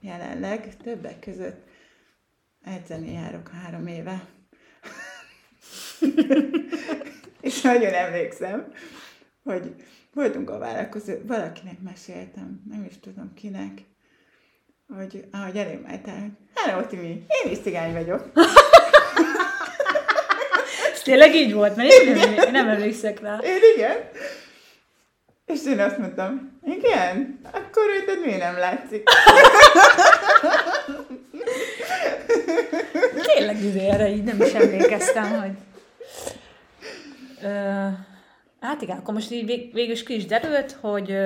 jelenleg, 0.00 0.76
többek 0.76 1.18
között 1.18 1.68
edzeni 2.62 3.12
járok 3.12 3.48
három 3.48 3.86
éve. 3.86 4.28
nagyon 7.66 7.92
emlékszem, 7.92 8.72
hogy 9.44 9.74
voltunk 10.14 10.50
a 10.50 10.58
vállalkozó, 10.58 11.12
valakinek 11.22 11.80
meséltem, 11.80 12.62
nem 12.70 12.86
is 12.88 13.00
tudom 13.00 13.34
kinek, 13.34 13.72
hogy 14.96 15.24
ahogy 15.32 15.56
elém 15.56 15.86
álltál, 15.88 16.38
Hello, 16.54 16.86
Timi, 16.86 17.24
én 17.44 17.52
is 17.52 17.58
cigány 17.58 17.92
vagyok. 17.92 18.30
Ez 20.92 21.02
tényleg 21.02 21.34
így 21.34 21.52
volt, 21.52 21.76
mert 21.76 21.92
én 21.92 22.14
nem, 22.14 22.50
nem 22.52 22.68
emlékszek 22.68 23.20
rá. 23.20 23.38
Én 23.42 23.60
igen. 23.76 23.96
És 25.46 25.64
én 25.66 25.80
azt 25.80 25.98
mondtam, 25.98 26.60
igen, 26.64 27.40
akkor 27.52 27.84
őt 28.08 28.24
miért 28.24 28.40
nem 28.40 28.58
látszik? 28.58 29.08
Tényleg 33.22 33.56
erre 33.78 34.08
így 34.08 34.24
nem 34.24 34.42
is 34.42 34.52
emlékeztem, 34.52 35.40
hogy... 35.40 35.65
Ö, 37.46 37.88
hát 38.60 38.82
igen, 38.82 38.98
akkor 38.98 39.14
most 39.14 39.30
így 39.30 39.46
vég, 39.46 39.72
végül 39.72 39.92
is 39.92 40.02
ki 40.02 40.14
is 40.14 40.26
derült, 40.26 40.72
hogy 40.80 41.18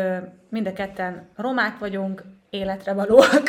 mind 0.49 0.67
a 0.67 0.73
ketten 0.73 1.29
romák 1.37 1.79
vagyunk, 1.79 2.23
életre 2.51 2.93
valóak. 2.93 3.43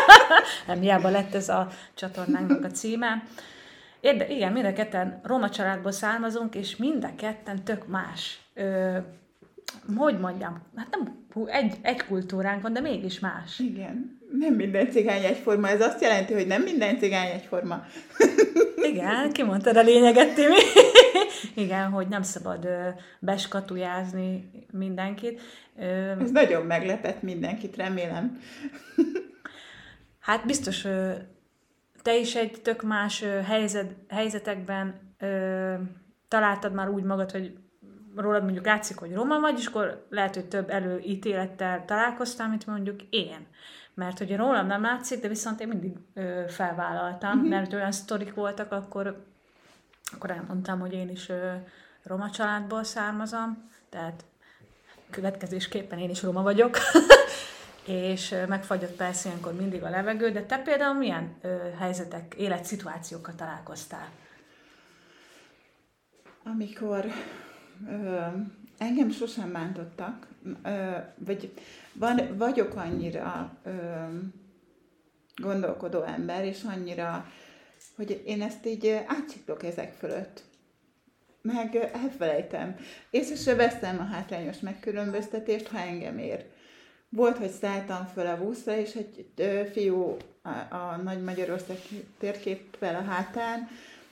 nem 0.66 0.80
hiába 0.80 1.08
lett 1.08 1.34
ez 1.34 1.48
a 1.48 1.68
csatornánknak 1.94 2.64
a 2.64 2.70
címe. 2.70 3.22
Érde, 4.00 4.28
igen, 4.28 4.52
mind 4.52 4.66
a 4.66 4.72
ketten 4.72 5.20
roma 5.22 5.50
családból 5.50 5.92
származunk, 5.92 6.54
és 6.54 6.76
mind 6.76 7.04
a 7.04 7.14
ketten 7.16 7.64
tök 7.64 7.86
más. 7.86 8.40
Ö, 8.54 8.98
hogy 9.96 10.18
mondjam, 10.18 10.62
hát 10.76 10.88
nem 10.90 11.26
egy, 11.46 11.74
egy 11.82 12.04
kultúránk 12.04 12.62
van, 12.62 12.72
de 12.72 12.80
mégis 12.80 13.18
más. 13.20 13.58
Igen, 13.58 14.18
nem 14.32 14.54
minden 14.54 14.90
cigány 14.90 15.22
egyforma. 15.24 15.68
Ez 15.68 15.80
azt 15.80 16.00
jelenti, 16.00 16.32
hogy 16.32 16.46
nem 16.46 16.62
minden 16.62 16.98
cigány 16.98 17.30
egyforma. 17.30 17.84
Igen, 18.82 19.32
kimondtad 19.32 19.76
a 19.76 19.82
lényeget, 19.82 20.34
Timi. 20.34 20.56
Igen, 21.64 21.90
hogy 21.90 22.08
nem 22.08 22.22
szabad 22.22 22.64
ö, 22.64 22.88
beskatujázni 23.20 24.50
mindenkit. 24.72 25.40
Ö, 25.78 25.84
Ez 26.20 26.30
nagyon 26.30 26.66
meglepett 26.66 27.22
mindenkit, 27.22 27.76
remélem. 27.76 28.40
hát 30.20 30.46
biztos, 30.46 30.84
ö, 30.84 31.12
te 32.02 32.18
is 32.18 32.34
egy 32.34 32.60
tök 32.62 32.82
más 32.82 33.24
helyzet, 33.44 33.94
helyzetekben 34.08 35.14
találtad 36.28 36.72
már 36.74 36.88
úgy 36.88 37.02
magad, 37.02 37.30
hogy 37.30 37.56
rólad 38.16 38.42
mondjuk 38.42 38.64
látszik, 38.64 38.98
hogy 38.98 39.14
roma 39.14 39.40
vagy, 39.40 39.58
és 39.58 39.66
akkor 39.66 40.06
lehet, 40.10 40.34
hogy 40.34 40.48
több 40.48 40.70
előítélettel 40.70 41.84
találkoztál, 41.84 42.48
mint 42.48 42.66
mondjuk 42.66 43.02
én. 43.10 43.46
Mert 43.94 44.18
hogy 44.18 44.36
rólam 44.36 44.66
nem 44.66 44.82
látszik, 44.82 45.20
de 45.20 45.28
viszont 45.28 45.60
én 45.60 45.68
mindig 45.68 45.92
ö, 46.14 46.42
felvállaltam, 46.48 47.36
uh-huh. 47.36 47.48
mert 47.48 47.72
olyan 47.72 47.92
sztorik 47.92 48.34
voltak, 48.34 48.72
akkor, 48.72 49.24
akkor 50.12 50.30
elmondtam, 50.30 50.80
hogy 50.80 50.92
én 50.92 51.08
is 51.08 51.28
ö, 51.28 51.52
roma 52.02 52.30
családból 52.30 52.84
származom, 52.84 53.70
tehát 53.88 54.24
következésképpen 55.10 55.98
én 55.98 56.10
is 56.10 56.22
roma 56.22 56.42
vagyok, 56.42 56.76
és 57.84 58.34
megfagyott 58.48 58.96
persze 58.96 59.28
ilyenkor 59.28 59.54
mindig 59.54 59.82
a 59.82 59.90
levegő, 59.90 60.30
de 60.30 60.42
te 60.42 60.58
például 60.58 60.94
milyen 60.94 61.36
ö, 61.40 61.56
helyzetek, 61.78 62.34
életszituációkkal 62.34 63.34
találkoztál? 63.34 64.08
Amikor 66.44 67.04
engem 68.78 69.10
sosem 69.10 69.52
bántottak, 69.52 70.26
vagy 71.18 71.52
van, 71.92 72.36
vagyok 72.36 72.74
annyira 72.76 73.58
gondolkodó 75.36 76.02
ember, 76.02 76.44
és 76.44 76.62
annyira, 76.62 77.26
hogy 77.96 78.22
én 78.26 78.42
ezt 78.42 78.66
így 78.66 78.88
átsiklok 79.06 79.62
ezek 79.62 79.92
fölött. 79.92 80.42
Meg 81.42 81.76
elfelejtem. 81.76 82.76
Észre 83.10 83.54
veszem 83.54 83.98
a 83.98 84.02
hátrányos 84.02 84.58
megkülönböztetést, 84.60 85.68
ha 85.68 85.78
engem 85.78 86.18
ér. 86.18 86.44
Volt, 87.08 87.38
hogy 87.38 87.50
szálltam 87.50 88.06
föl 88.06 88.26
a 88.26 88.44
buszra, 88.44 88.76
és 88.76 88.94
egy 88.94 89.26
fiú 89.72 90.16
a, 90.42 90.74
a 90.74 91.00
Nagy 91.02 91.22
Magyarország 91.22 91.76
térképpel 92.18 92.94
a 92.94 93.10
hátán 93.10 93.68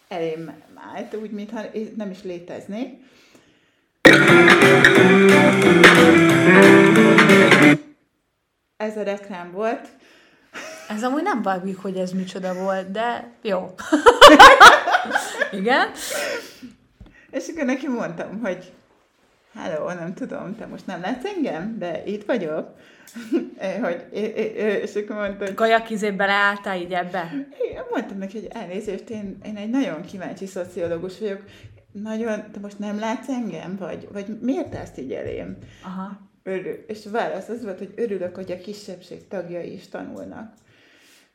elém 0.09 0.63
állt, 0.95 1.15
úgy, 1.15 1.31
mintha 1.31 1.63
nem 1.97 2.11
is 2.11 2.23
léteznék 2.23 3.05
ez 8.77 8.97
a 8.97 9.03
reklám 9.03 9.53
volt. 9.53 9.89
Ez 10.89 11.03
amúgy 11.03 11.23
nem 11.23 11.43
vágjuk, 11.43 11.81
hogy 11.81 11.97
ez 11.97 12.13
micsoda 12.13 12.55
volt, 12.55 12.91
de 12.91 13.31
jó. 13.43 13.75
Igen. 15.51 15.91
És 17.31 17.49
akkor 17.49 17.65
neki 17.65 17.89
mondtam, 17.89 18.41
hogy 18.41 18.73
Hello, 19.55 19.93
nem 19.93 20.15
tudom, 20.15 20.57
te 20.57 20.67
most 20.67 20.87
nem 20.87 21.01
látsz 21.01 21.25
engem, 21.25 21.79
de 21.79 22.05
itt 22.05 22.25
vagyok. 22.25 22.69
hogy, 23.83 24.07
és 24.83 24.95
akkor 24.95 25.17
mondta, 25.17 25.45
hogy... 25.45 25.55
Kajakizé 25.55 26.11
beleálltál 26.11 26.77
így 26.77 26.93
ebbe? 26.93 27.31
Igen, 27.69 27.85
mondtam 27.91 28.19
neki, 28.19 28.39
hogy 28.39 28.49
elnézést, 28.53 29.11
én, 29.11 29.39
én 29.45 29.57
egy 29.57 29.71
nagyon 29.71 30.03
kíváncsi 30.03 30.47
szociológus 30.47 31.19
vagyok, 31.19 31.43
nagyon, 31.93 32.51
te 32.53 32.59
most 32.61 32.79
nem 32.79 32.99
látsz 32.99 33.29
engem, 33.29 33.77
vagy, 33.77 34.09
vagy 34.13 34.39
miért 34.41 34.75
ezt 34.75 34.99
így 34.99 35.13
elém? 35.13 35.59
Aha. 35.85 36.19
Örül. 36.47 36.85
És 36.87 37.05
válasz 37.11 37.49
az 37.49 37.63
volt, 37.63 37.79
hogy 37.79 37.93
örülök, 37.97 38.35
hogy 38.35 38.53
a 38.53 38.61
kisebbség 38.61 39.29
tagjai 39.29 39.73
is 39.73 39.89
tanulnak. 39.89 40.55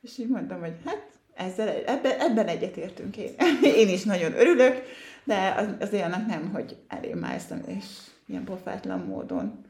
És 0.01 0.17
így 0.17 0.27
mondtam, 0.27 0.59
hogy 0.59 0.73
hát 0.85 1.07
ezzel, 1.33 1.67
ebben, 1.85 2.19
ebben 2.19 2.47
egyetértünk 2.47 3.17
én. 3.17 3.33
én 3.81 3.89
is 3.89 4.03
nagyon 4.03 4.33
örülök, 4.33 4.83
de 5.23 5.53
az, 5.57 5.67
az 5.79 5.93
olyannak 5.93 6.27
nem, 6.27 6.51
hogy 6.53 6.75
elém 6.87 7.23
állszom, 7.23 7.61
és 7.65 7.85
ilyen 8.25 8.43
pofátlan 8.43 8.99
módon. 8.99 9.65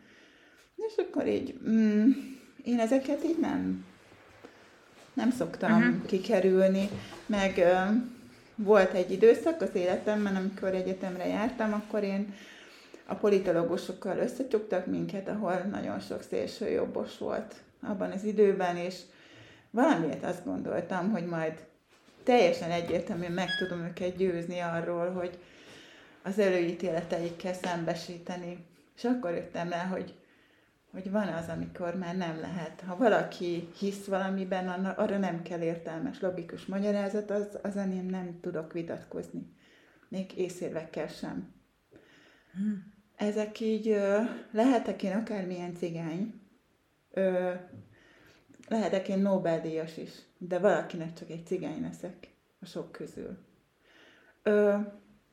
És 0.76 0.94
akkor 0.98 1.28
így, 1.28 1.60
mm, 1.70 2.10
én 2.64 2.80
ezeket 2.80 3.24
így 3.24 3.40
nem, 3.40 3.86
nem 5.14 5.32
szoktam 5.32 5.78
uh-huh. 5.78 6.06
kikerülni, 6.06 6.90
meg 7.26 7.58
ö, 7.58 7.76
volt 8.56 8.94
egy 8.94 9.12
időszak 9.12 9.62
az 9.62 9.76
életemben, 9.76 10.36
amikor 10.36 10.76
egyetemre 10.76 11.28
jártam, 11.28 11.74
akkor 11.74 12.04
én 12.04 12.34
a 13.12 13.16
politológusokkal 13.16 14.18
összecsuktak 14.18 14.86
minket, 14.86 15.28
ahol 15.28 15.54
nagyon 15.54 16.00
sok 16.00 16.22
szélső 16.22 16.70
jobbos 16.70 17.18
volt 17.18 17.56
abban 17.82 18.12
az 18.12 18.24
időben, 18.24 18.78
és 18.78 19.00
valamiért 19.70 20.24
azt 20.24 20.46
gondoltam, 20.46 21.12
hogy 21.12 21.26
majd 21.26 21.66
teljesen 22.24 22.72
egyértelműen 22.72 23.32
meg 23.32 23.48
tudom 23.58 23.84
őket 23.84 24.16
győzni 24.16 24.60
arról, 24.60 25.10
hogy 25.10 25.40
az 26.24 26.40
előítéleteikkel 26.40 27.54
szembesíteni. 27.54 28.66
És 28.96 29.04
akkor 29.04 29.32
jöttem 29.32 29.70
rá, 29.70 29.86
hogy, 29.86 30.16
hogy 30.92 31.12
van 31.12 31.28
az, 31.28 31.48
amikor 31.48 31.96
már 31.96 32.18
nem 32.18 32.40
lehet. 32.40 32.84
Ha 32.88 32.98
valaki 32.98 33.68
hisz 33.78 34.06
valamiben, 34.06 34.86
arra 34.86 35.18
nem 35.18 35.42
kell 35.42 35.62
értelmes, 35.62 36.22
logikus 36.22 36.66
magyarázat, 36.66 37.32
az, 37.32 37.58
az 37.62 37.76
én 37.76 38.06
nem 38.10 38.40
tudok 38.42 38.74
vitatkozni. 38.74 39.56
Még 40.08 40.38
észérvekkel 40.38 41.08
sem. 41.08 41.54
Hmm. 42.54 42.92
Ezek 43.22 43.60
így, 43.60 43.98
lehetek 44.52 45.04
én 45.04 45.12
akármilyen 45.12 45.76
cigány, 45.76 46.42
lehetek 48.68 49.08
én 49.08 49.20
Nobel-díjas 49.20 49.98
is, 49.98 50.10
de 50.38 50.60
valakinek 50.60 51.14
csak 51.14 51.30
egy 51.30 51.46
cigány 51.46 51.82
leszek 51.82 52.28
a 52.60 52.66
sok 52.66 52.92
közül. 52.92 53.38
Ö, 54.44 54.76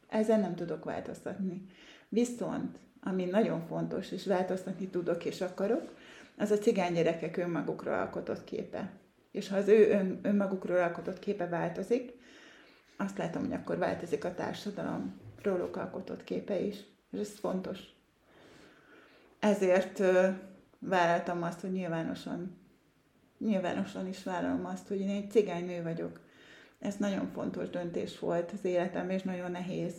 ezzel 0.08 0.40
nem 0.40 0.54
tudok 0.54 0.84
változtatni. 0.84 1.66
Viszont, 2.08 2.78
ami 3.00 3.24
nagyon 3.24 3.66
fontos, 3.66 4.12
és 4.12 4.26
változtatni 4.26 4.86
tudok 4.88 5.24
és 5.24 5.40
akarok, 5.40 5.96
az 6.36 6.50
a 6.50 6.58
cigány 6.58 6.92
gyerekek 6.92 7.36
önmagukról 7.36 7.94
alkotott 7.94 8.44
képe. 8.44 8.92
És 9.30 9.48
ha 9.48 9.56
az 9.56 9.68
ő 9.68 9.90
ön, 9.90 10.18
önmagukról 10.22 10.78
alkotott 10.78 11.18
képe 11.18 11.48
változik, 11.48 12.12
azt 12.96 13.18
látom, 13.18 13.42
hogy 13.42 13.52
akkor 13.52 13.78
változik 13.78 14.24
a 14.24 14.34
társadalom 14.34 15.20
róluk 15.42 15.76
alkotott 15.76 16.24
képe 16.24 16.60
is. 16.60 16.76
És 17.10 17.18
ez 17.18 17.38
fontos. 17.38 17.78
Ezért 19.38 20.02
vállaltam 20.78 21.42
azt, 21.42 21.60
hogy 21.60 21.72
nyilvánosan 21.72 22.58
nyilvánosan 23.38 24.08
is 24.08 24.22
vállalom 24.22 24.66
azt, 24.66 24.88
hogy 24.88 25.00
én 25.00 25.08
egy 25.08 25.30
cigánynő 25.30 25.82
vagyok. 25.82 26.20
Ez 26.78 26.96
nagyon 26.96 27.30
fontos 27.32 27.70
döntés 27.70 28.18
volt 28.18 28.52
az 28.52 28.64
életem, 28.64 29.10
és 29.10 29.22
nagyon 29.22 29.50
nehéz, 29.50 29.94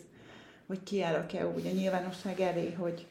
hogy 0.66 0.82
kiállok-e 0.82 1.46
úgy 1.46 1.66
a 1.66 1.70
nyilvánosság 1.70 2.40
elé, 2.40 2.72
hogy, 2.72 3.06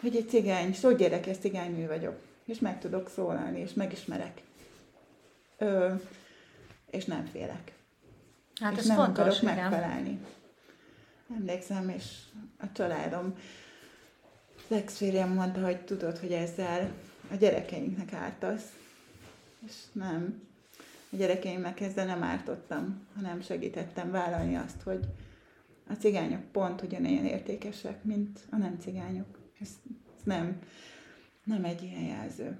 hogy 0.00 0.16
egy 0.16 0.28
cigány, 0.28 0.72
sok 0.72 0.96
gyerekes 0.96 1.36
cigánynő 1.36 1.86
vagyok, 1.86 2.18
és 2.44 2.58
meg 2.58 2.80
tudok 2.80 3.08
szólalni, 3.08 3.60
és 3.60 3.72
megismerek. 3.72 4.42
Ö, 5.58 5.94
és 6.90 7.04
nem 7.04 7.24
félek. 7.24 7.72
Hát 8.60 8.72
és 8.72 8.78
ez 8.78 8.86
nem 8.86 8.96
fontos, 8.96 9.18
akarok 9.18 9.42
igen. 9.42 9.54
megfelelni. 9.54 10.20
Emlékszem, 11.36 11.88
és 11.88 12.04
a 12.58 12.72
családom, 12.72 13.34
az 14.68 14.76
ex 14.76 15.00
mondta, 15.34 15.64
hogy 15.64 15.84
tudod, 15.84 16.18
hogy 16.18 16.32
ezzel 16.32 16.92
a 17.30 17.34
gyerekeinknek 17.34 18.12
ártasz 18.12 18.72
és 19.66 19.74
nem. 19.92 20.48
A 21.12 21.16
gyerekeimnek 21.16 21.80
ezzel 21.80 22.06
nem 22.06 22.22
ártottam, 22.22 23.06
hanem 23.14 23.40
segítettem 23.40 24.10
vállalni 24.10 24.56
azt, 24.56 24.82
hogy 24.82 25.08
a 25.88 25.92
cigányok 25.92 26.42
pont 26.52 26.82
ugyanilyen 26.82 27.24
értékesek, 27.24 28.04
mint 28.04 28.40
a 28.50 28.56
nem 28.56 28.78
cigányok. 28.80 29.38
Ez, 29.60 29.68
ez 30.16 30.22
nem, 30.24 30.58
nem 31.44 31.64
egy 31.64 31.82
ilyen 31.82 32.02
jelző. 32.02 32.58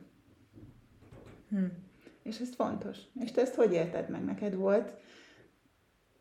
Hm. 1.48 1.64
És 2.22 2.38
ez 2.38 2.54
fontos. 2.54 2.98
És 3.20 3.30
te 3.30 3.40
ezt 3.40 3.54
hogy 3.54 3.72
érted 3.72 4.08
meg? 4.08 4.24
Neked 4.24 4.54
volt 4.54 4.92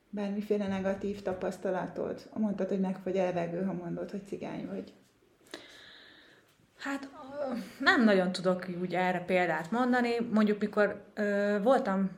bármiféle 0.09 0.67
negatív 0.67 1.21
tapasztalatod? 1.21 2.29
Mondtad, 2.33 2.67
hogy 2.67 2.79
meg 2.79 2.97
vagy 3.03 3.15
elvegő, 3.15 3.63
ha 3.63 3.73
mondod, 3.73 4.11
hogy 4.11 4.27
cigány 4.27 4.67
vagy. 4.67 4.93
Hát 6.77 7.09
nem 7.79 8.03
nagyon 8.03 8.31
tudok 8.31 8.65
úgy 8.81 8.95
erre 8.95 9.19
példát 9.19 9.71
mondani. 9.71 10.09
Mondjuk, 10.31 10.59
mikor 10.59 11.03
ö, 11.13 11.57
voltam 11.63 12.09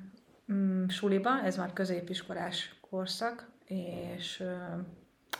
mm, 0.54 0.88
suliba, 0.88 1.42
ez 1.44 1.58
már 1.58 1.74
középiskolás 1.74 2.76
korszak, 2.89 3.50
és 3.68 4.39
ö, 4.39 4.54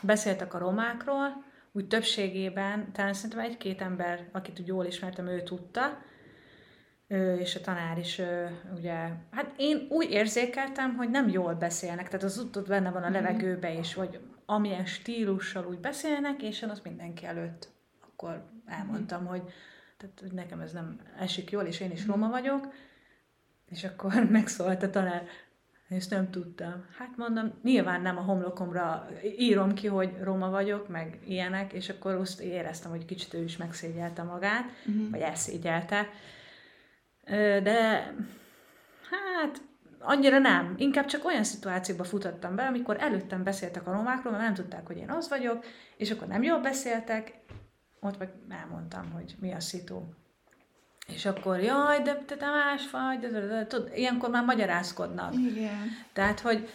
beszéltek 0.00 0.54
a 0.54 0.58
romákról, 0.58 1.44
úgy 1.72 1.88
többségében, 1.88 2.92
talán 2.92 3.14
szerintem 3.14 3.38
egy-két 3.38 3.80
ember, 3.80 4.28
akit 4.32 4.60
úgy 4.60 4.66
jól 4.66 4.84
ismertem, 4.84 5.26
ő 5.26 5.42
tudta, 5.42 6.02
és 7.38 7.54
a 7.54 7.60
tanár 7.60 7.98
is, 7.98 8.20
ugye, 8.76 9.08
hát 9.30 9.52
én 9.56 9.86
úgy 9.88 10.10
érzékeltem, 10.10 10.96
hogy 10.96 11.10
nem 11.10 11.28
jól 11.28 11.54
beszélnek, 11.54 12.06
tehát 12.08 12.22
az 12.22 12.38
ott 12.38 12.68
benne 12.68 12.90
van 12.90 13.02
a 13.02 13.08
mhm. 13.08 13.14
levegőbe 13.14 13.72
is, 13.72 13.94
vagy 13.94 14.20
amilyen 14.46 14.86
stílussal 14.86 15.66
úgy 15.66 15.78
beszélnek, 15.78 16.42
és 16.42 16.62
én 16.62 16.68
azt 16.68 16.84
mindenki 16.84 17.26
előtt 17.26 17.70
akkor 18.12 18.44
elmondtam, 18.66 19.26
hogy, 19.26 19.42
tehát, 19.96 20.20
hogy 20.20 20.32
nekem 20.32 20.60
ez 20.60 20.72
nem 20.72 21.00
esik 21.18 21.50
jól, 21.50 21.62
és 21.62 21.80
én 21.80 21.90
is 21.90 22.06
roma 22.06 22.28
vagyok, 22.28 22.72
és 23.70 23.84
akkor 23.84 24.24
megszólt 24.30 24.82
a 24.82 24.90
tanár, 24.90 25.26
ezt 25.88 26.10
nem 26.10 26.30
tudtam. 26.30 26.84
Hát 26.98 27.16
mondom, 27.16 27.52
nyilván 27.62 28.02
nem 28.02 28.18
a 28.18 28.20
homlokomra 28.20 29.08
írom 29.38 29.74
ki, 29.74 29.86
hogy 29.86 30.16
roma 30.22 30.50
vagyok, 30.50 30.88
meg 30.88 31.18
ilyenek, 31.26 31.72
és 31.72 31.88
akkor 31.88 32.14
azt 32.14 32.40
éreztem, 32.40 32.90
hogy 32.90 33.04
kicsit 33.04 33.34
ő 33.34 33.42
is 33.42 33.56
megszégyelte 33.56 34.22
magát, 34.22 34.64
uh-huh. 34.86 35.10
vagy 35.10 35.20
elszégyelte. 35.20 36.08
De 37.62 38.14
hát 39.10 39.62
annyira 39.98 40.38
nem. 40.38 40.74
Inkább 40.76 41.06
csak 41.06 41.24
olyan 41.24 41.44
szituációba 41.44 42.04
futottam 42.04 42.54
be, 42.54 42.66
amikor 42.66 42.96
előttem 43.00 43.42
beszéltek 43.42 43.86
a 43.86 43.92
romákról, 43.92 44.32
mert 44.32 44.44
nem 44.44 44.54
tudták, 44.54 44.86
hogy 44.86 44.96
én 44.96 45.10
az 45.10 45.28
vagyok, 45.28 45.64
és 45.96 46.10
akkor 46.10 46.26
nem 46.26 46.42
jól 46.42 46.58
beszéltek, 46.58 47.40
ott 48.00 48.18
meg 48.18 48.30
elmondtam, 48.48 49.10
hogy 49.12 49.34
mi 49.40 49.52
a 49.52 49.60
szitu. 49.60 50.02
És 51.06 51.26
akkor, 51.26 51.60
jaj, 51.60 52.02
de 52.02 52.14
te, 52.14 52.36
te 52.36 52.46
más 52.50 52.90
vagy, 52.90 53.18
de, 53.18 53.28
de, 53.28 53.46
de, 53.46 53.66
tud, 53.66 53.90
ilyenkor 53.94 54.30
már 54.30 54.44
magyarázkodnak. 54.44 55.34
Igen. 55.34 55.88
Tehát, 56.12 56.40
hogy 56.40 56.68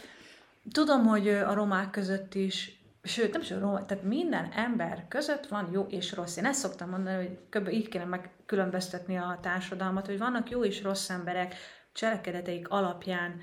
tudom, 0.72 1.06
hogy 1.06 1.30
a 1.30 1.54
romák 1.54 1.90
között 1.90 2.34
is, 2.34 2.77
sőt, 3.08 3.32
nem 3.32 3.42
is 3.42 3.52
a 3.52 3.60
romák, 3.60 3.86
tehát 3.86 4.04
minden 4.04 4.52
ember 4.52 5.06
között 5.08 5.48
van 5.48 5.70
jó 5.72 5.86
és 5.90 6.14
rossz. 6.14 6.38
Én 6.38 6.46
ezt 6.46 6.60
szoktam 6.60 6.90
mondani, 6.90 7.16
hogy 7.16 7.38
kb. 7.50 7.70
így 7.70 7.88
kéne 7.88 8.06
megkülönböztetni 8.06 9.18
a 9.18 9.40
társadalmat, 9.42 10.06
hogy 10.06 10.18
vannak 10.18 10.50
jó 10.50 10.64
és 10.64 10.82
rossz 10.82 11.10
emberek 11.10 11.56
cselekedeteik 11.94 12.70
alapján. 12.70 13.42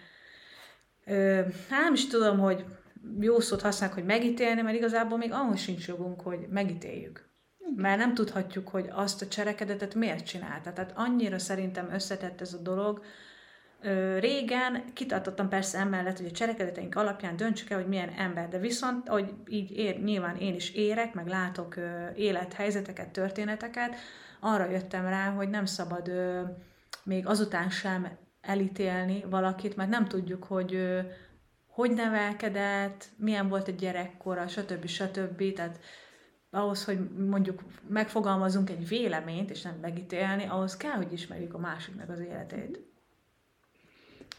Ö, 1.04 1.40
hát 1.70 1.82
nem 1.82 1.92
is 1.92 2.06
tudom, 2.06 2.38
hogy 2.38 2.64
jó 3.20 3.40
szót 3.40 3.60
használnak, 3.60 3.98
hogy 3.98 4.06
megítélni, 4.06 4.60
mert 4.62 4.76
igazából 4.76 5.18
még 5.18 5.32
ahhoz 5.32 5.60
sincs 5.60 5.88
jogunk, 5.88 6.20
hogy 6.20 6.46
megítéljük. 6.50 7.28
Mert 7.76 7.98
nem 7.98 8.14
tudhatjuk, 8.14 8.68
hogy 8.68 8.88
azt 8.92 9.22
a 9.22 9.28
cselekedetet 9.28 9.94
miért 9.94 10.26
csinálta. 10.26 10.72
Tehát 10.72 10.92
annyira 10.94 11.38
szerintem 11.38 11.90
összetett 11.92 12.40
ez 12.40 12.52
a 12.52 12.58
dolog. 12.62 13.04
Régen 14.18 14.84
kitartottam 14.92 15.48
persze 15.48 15.78
emellett, 15.78 16.16
hogy 16.16 16.26
a 16.26 16.30
cselekedeteink 16.30 16.94
alapján 16.94 17.36
döntsük 17.36 17.70
el, 17.70 17.78
hogy 17.78 17.88
milyen 17.88 18.08
ember, 18.08 18.48
de 18.48 18.58
viszont, 18.58 19.08
hogy 19.08 19.34
így 19.46 19.76
ér, 19.76 20.02
nyilván 20.02 20.36
én 20.36 20.54
is 20.54 20.70
érek, 20.70 21.14
meg 21.14 21.26
látok 21.26 21.74
élethelyzeteket, 22.16 23.10
történeteket, 23.10 23.94
arra 24.40 24.70
jöttem 24.70 25.06
rá, 25.06 25.30
hogy 25.30 25.48
nem 25.48 25.64
szabad 25.64 26.12
még 27.02 27.26
azután 27.26 27.70
sem 27.70 28.08
elítélni 28.40 29.24
valakit, 29.30 29.76
mert 29.76 29.90
nem 29.90 30.04
tudjuk, 30.04 30.44
hogy 30.44 31.02
hogy 31.74 31.90
nevelkedett, 31.90 33.08
milyen 33.16 33.48
volt 33.48 33.68
a 33.68 33.72
gyerekkora, 33.72 34.48
stb. 34.48 34.86
stb. 34.86 35.52
Tehát 35.52 35.80
ahhoz, 36.50 36.84
hogy 36.84 37.10
mondjuk 37.10 37.62
megfogalmazunk 37.88 38.70
egy 38.70 38.88
véleményt, 38.88 39.50
és 39.50 39.62
nem 39.62 39.78
megítélni, 39.80 40.44
ahhoz 40.44 40.76
kell, 40.76 40.96
hogy 40.96 41.12
ismerjük 41.12 41.54
a 41.54 41.58
másiknak 41.58 42.08
az 42.08 42.20
életét. 42.20 42.93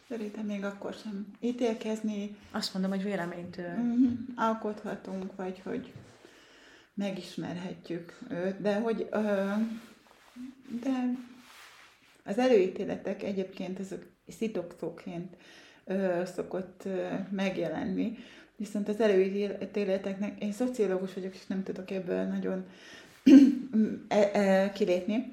Szerintem 0.10 0.46
még 0.46 0.64
akkor 0.64 0.94
sem 0.94 1.28
ítélkezni. 1.40 2.36
Azt 2.52 2.74
mondom, 2.74 2.92
hogy 2.92 3.04
véleményt 3.04 3.58
uh-huh, 3.58 4.12
alkothatunk, 4.36 5.36
vagy 5.36 5.62
hogy 5.64 5.94
megismerhetjük 6.94 8.20
őt, 8.30 8.62
de 8.62 8.80
hogy 8.80 9.10
uh, 9.12 9.54
de 10.82 11.18
az 12.24 12.38
előítéletek 12.38 13.24
egyébként 13.24 13.80
ezek 13.80 14.06
szitokszóként 14.28 15.36
uh, 15.86 16.26
szokott 16.26 16.84
uh, 16.86 17.30
megjelenni, 17.32 18.18
Viszont 18.58 18.90
az 18.90 19.00
előítéleteknek, 19.00 20.42
én 20.44 20.52
szociológus 20.52 21.14
vagyok, 21.14 21.34
és 21.34 21.46
nem 21.48 21.64
tudok 21.64 21.92
ebből 21.92 22.24
nagyon 22.24 22.66
kilépni. 24.74 25.30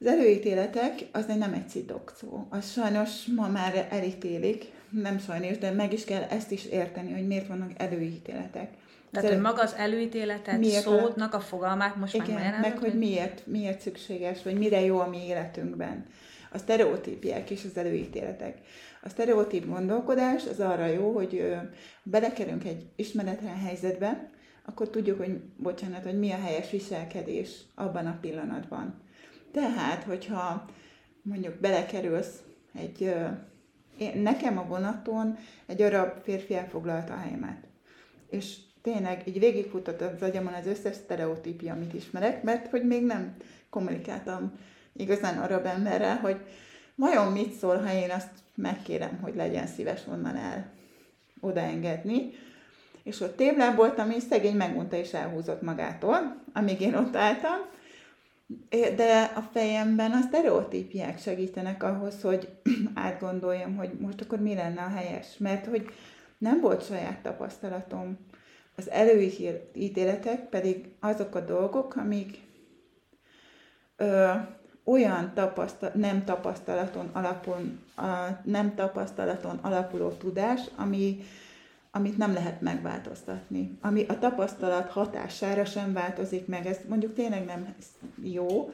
Az 0.00 0.06
előítéletek 0.06 0.92
az 1.12 1.26
nem 1.26 1.52
egy 1.52 1.68
szidok 1.68 2.12
szó. 2.16 2.46
Az 2.50 2.72
sajnos 2.72 3.24
ma 3.36 3.48
már 3.48 3.86
elítélik, 3.90 4.64
nem 4.90 5.18
sajnos, 5.18 5.58
de 5.58 5.70
meg 5.70 5.92
is 5.92 6.04
kell 6.04 6.22
ezt 6.22 6.50
is 6.50 6.64
érteni, 6.64 7.12
hogy 7.12 7.26
miért 7.26 7.46
vannak 7.46 7.70
előítéletek. 7.76 8.70
Tehát, 9.10 9.28
hogy 9.28 9.40
maga 9.40 9.62
az 9.62 9.74
előítéletet, 9.74 10.58
miért 10.58 10.82
szótnak 10.82 11.34
a 11.34 11.40
fogalmát 11.40 11.96
most 11.96 12.14
igen, 12.14 12.40
meg, 12.40 12.60
meg 12.60 12.78
hogy 12.78 12.98
miért, 12.98 13.46
miért 13.46 13.80
szükséges, 13.80 14.42
vagy 14.42 14.58
mire 14.58 14.80
jó 14.80 14.98
a 14.98 15.08
mi 15.08 15.26
életünkben. 15.26 16.06
A 16.52 16.58
sztereotípiák 16.58 17.50
és 17.50 17.64
az 17.64 17.76
előítéletek. 17.76 18.58
A 19.02 19.08
sztereotíp 19.08 19.66
gondolkodás 19.66 20.46
az 20.46 20.60
arra 20.60 20.86
jó, 20.86 21.12
hogy 21.12 21.56
belekerünk 22.02 22.64
egy 22.64 22.86
ismeretlen 22.96 23.56
helyzetbe, 23.56 24.30
akkor 24.64 24.90
tudjuk, 24.90 25.18
hogy 25.18 25.40
bocsánat, 25.56 26.04
hogy 26.04 26.18
mi 26.18 26.30
a 26.30 26.40
helyes 26.40 26.70
viselkedés 26.70 27.50
abban 27.74 28.06
a 28.06 28.18
pillanatban. 28.20 29.04
Tehát, 29.56 30.02
hogyha 30.04 30.64
mondjuk 31.22 31.54
belekerülsz 31.54 32.42
egy, 32.74 33.14
nekem 34.14 34.58
a 34.58 34.66
vonaton 34.66 35.38
egy 35.66 35.82
arab 35.82 36.22
férfi 36.22 36.54
elfoglalta 36.54 37.12
a 37.12 37.18
helyemet. 37.18 37.56
És 38.30 38.56
tényleg 38.82 39.22
így 39.26 39.38
végigfutott 39.38 40.00
az 40.00 40.22
agyamon 40.22 40.52
az 40.52 40.66
összes 40.66 40.94
sztereotípia, 40.94 41.72
amit 41.72 41.94
ismerek, 41.94 42.42
mert 42.42 42.68
hogy 42.68 42.86
még 42.86 43.04
nem 43.04 43.36
kommunikáltam 43.70 44.52
igazán 44.92 45.38
arab 45.38 45.66
emberrel, 45.66 46.16
hogy 46.16 46.36
vajon 46.94 47.32
mit 47.32 47.52
szól, 47.52 47.76
ha 47.76 47.92
én 47.92 48.10
azt 48.10 48.30
megkérem, 48.54 49.18
hogy 49.22 49.34
legyen 49.34 49.66
szíves 49.66 50.00
onnan 50.08 50.36
el 50.36 50.72
odaengedni. 51.40 52.30
És 53.02 53.20
ott 53.20 53.36
téblán 53.36 53.76
voltam, 53.76 54.10
és 54.10 54.22
szegény 54.22 54.56
megmondta 54.56 54.96
és 54.96 55.12
elhúzott 55.12 55.62
magától, 55.62 56.42
amíg 56.52 56.80
én 56.80 56.94
ott 56.94 57.16
álltam. 57.16 57.74
De 58.96 59.32
a 59.36 59.40
fejemben 59.40 60.12
a 60.12 60.20
sztereotípiák 60.20 61.18
segítenek 61.18 61.82
ahhoz, 61.82 62.22
hogy 62.22 62.48
átgondoljam, 62.94 63.76
hogy 63.76 63.90
most 63.98 64.20
akkor 64.20 64.40
mi 64.40 64.54
lenne 64.54 64.82
a 64.82 64.88
helyes. 64.88 65.36
Mert 65.38 65.66
hogy 65.66 65.90
nem 66.38 66.60
volt 66.60 66.86
saját 66.86 67.22
tapasztalatom. 67.22 68.18
Az 68.76 68.90
előítéletek 68.90 70.48
pedig 70.48 70.88
azok 71.00 71.34
a 71.34 71.40
dolgok, 71.40 71.96
amik 71.96 72.38
ö, 73.96 74.30
olyan 74.84 75.32
tapasztal, 75.34 75.90
nem 75.94 76.24
tapasztalaton 76.24 77.10
alapon, 77.12 77.80
a 77.96 78.40
nem 78.44 78.74
tapasztalaton 78.74 79.58
alapuló 79.62 80.08
tudás, 80.08 80.60
ami, 80.76 81.18
amit 81.96 82.16
nem 82.16 82.32
lehet 82.32 82.60
megváltoztatni. 82.60 83.78
Ami 83.80 84.04
a 84.08 84.18
tapasztalat 84.18 84.90
hatására 84.90 85.64
sem 85.64 85.92
változik 85.92 86.46
meg. 86.46 86.66
Ez 86.66 86.78
mondjuk 86.88 87.14
tényleg 87.14 87.44
nem 87.44 87.74
jó, 88.22 88.72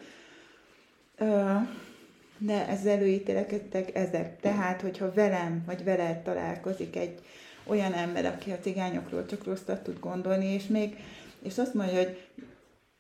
de 2.38 2.68
ez 2.68 2.86
előítélekedtek 2.86 3.94
ezek. 3.96 4.40
Tehát, 4.40 4.80
hogyha 4.80 5.12
velem 5.12 5.62
vagy 5.66 5.84
veled 5.84 6.22
találkozik 6.22 6.96
egy 6.96 7.20
olyan 7.66 7.92
ember, 7.92 8.24
aki 8.24 8.50
a 8.50 8.58
cigányokról 8.58 9.26
csak 9.26 9.44
rosszat 9.44 9.82
tud 9.82 9.98
gondolni, 10.00 10.46
és 10.46 10.66
még, 10.66 10.96
és 11.42 11.58
azt 11.58 11.74
mondja, 11.74 11.96
hogy 11.96 12.28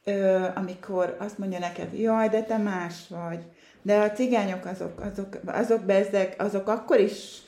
ö, 0.04 0.46
amikor 0.54 1.16
azt 1.18 1.38
mondja 1.38 1.58
neked, 1.58 1.98
jaj, 1.98 2.28
de 2.28 2.42
te 2.42 2.56
más 2.56 3.08
vagy, 3.08 3.44
de 3.82 3.98
a 3.98 4.10
cigányok 4.10 4.64
azok, 4.64 5.00
azok, 5.00 5.38
azok 5.46 5.84
bezzek, 5.84 6.42
azok 6.42 6.68
akkor 6.68 7.00
is 7.00 7.42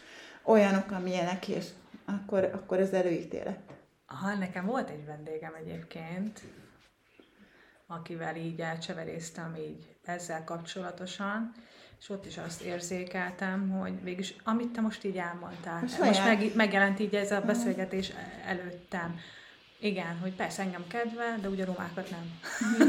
olyanok, 0.44 0.90
amilyenek, 0.90 1.48
és 1.48 1.64
akkor, 2.04 2.44
akkor 2.44 2.78
ez 2.78 2.90
előítélet. 2.90 3.58
Aha, 4.06 4.34
nekem 4.34 4.66
volt 4.66 4.90
egy 4.90 5.04
vendégem 5.04 5.54
egyébként, 5.54 6.40
akivel 7.86 8.36
így 8.36 8.60
elcseveréztem 8.60 9.56
így 9.56 9.96
ezzel 10.04 10.44
kapcsolatosan, 10.44 11.52
és 12.00 12.08
ott 12.08 12.26
is 12.26 12.38
azt 12.38 12.62
érzékeltem, 12.62 13.70
hogy 13.70 14.02
végülis, 14.02 14.34
amit 14.44 14.72
te 14.72 14.80
most 14.80 15.04
így 15.04 15.16
elmondtál, 15.16 15.80
most, 15.80 15.98
most 15.98 16.24
meg, 16.24 16.54
megjelent 16.54 17.00
így 17.00 17.14
ez 17.14 17.30
a 17.30 17.40
beszélgetés 17.40 18.12
előttem. 18.46 19.18
Igen, 19.80 20.18
hogy 20.22 20.34
persze 20.34 20.62
engem 20.62 20.84
kedve, 20.88 21.38
de 21.40 21.48
ugye 21.48 21.62
a 21.62 21.66
romákat 21.66 22.10
nem. 22.10 22.40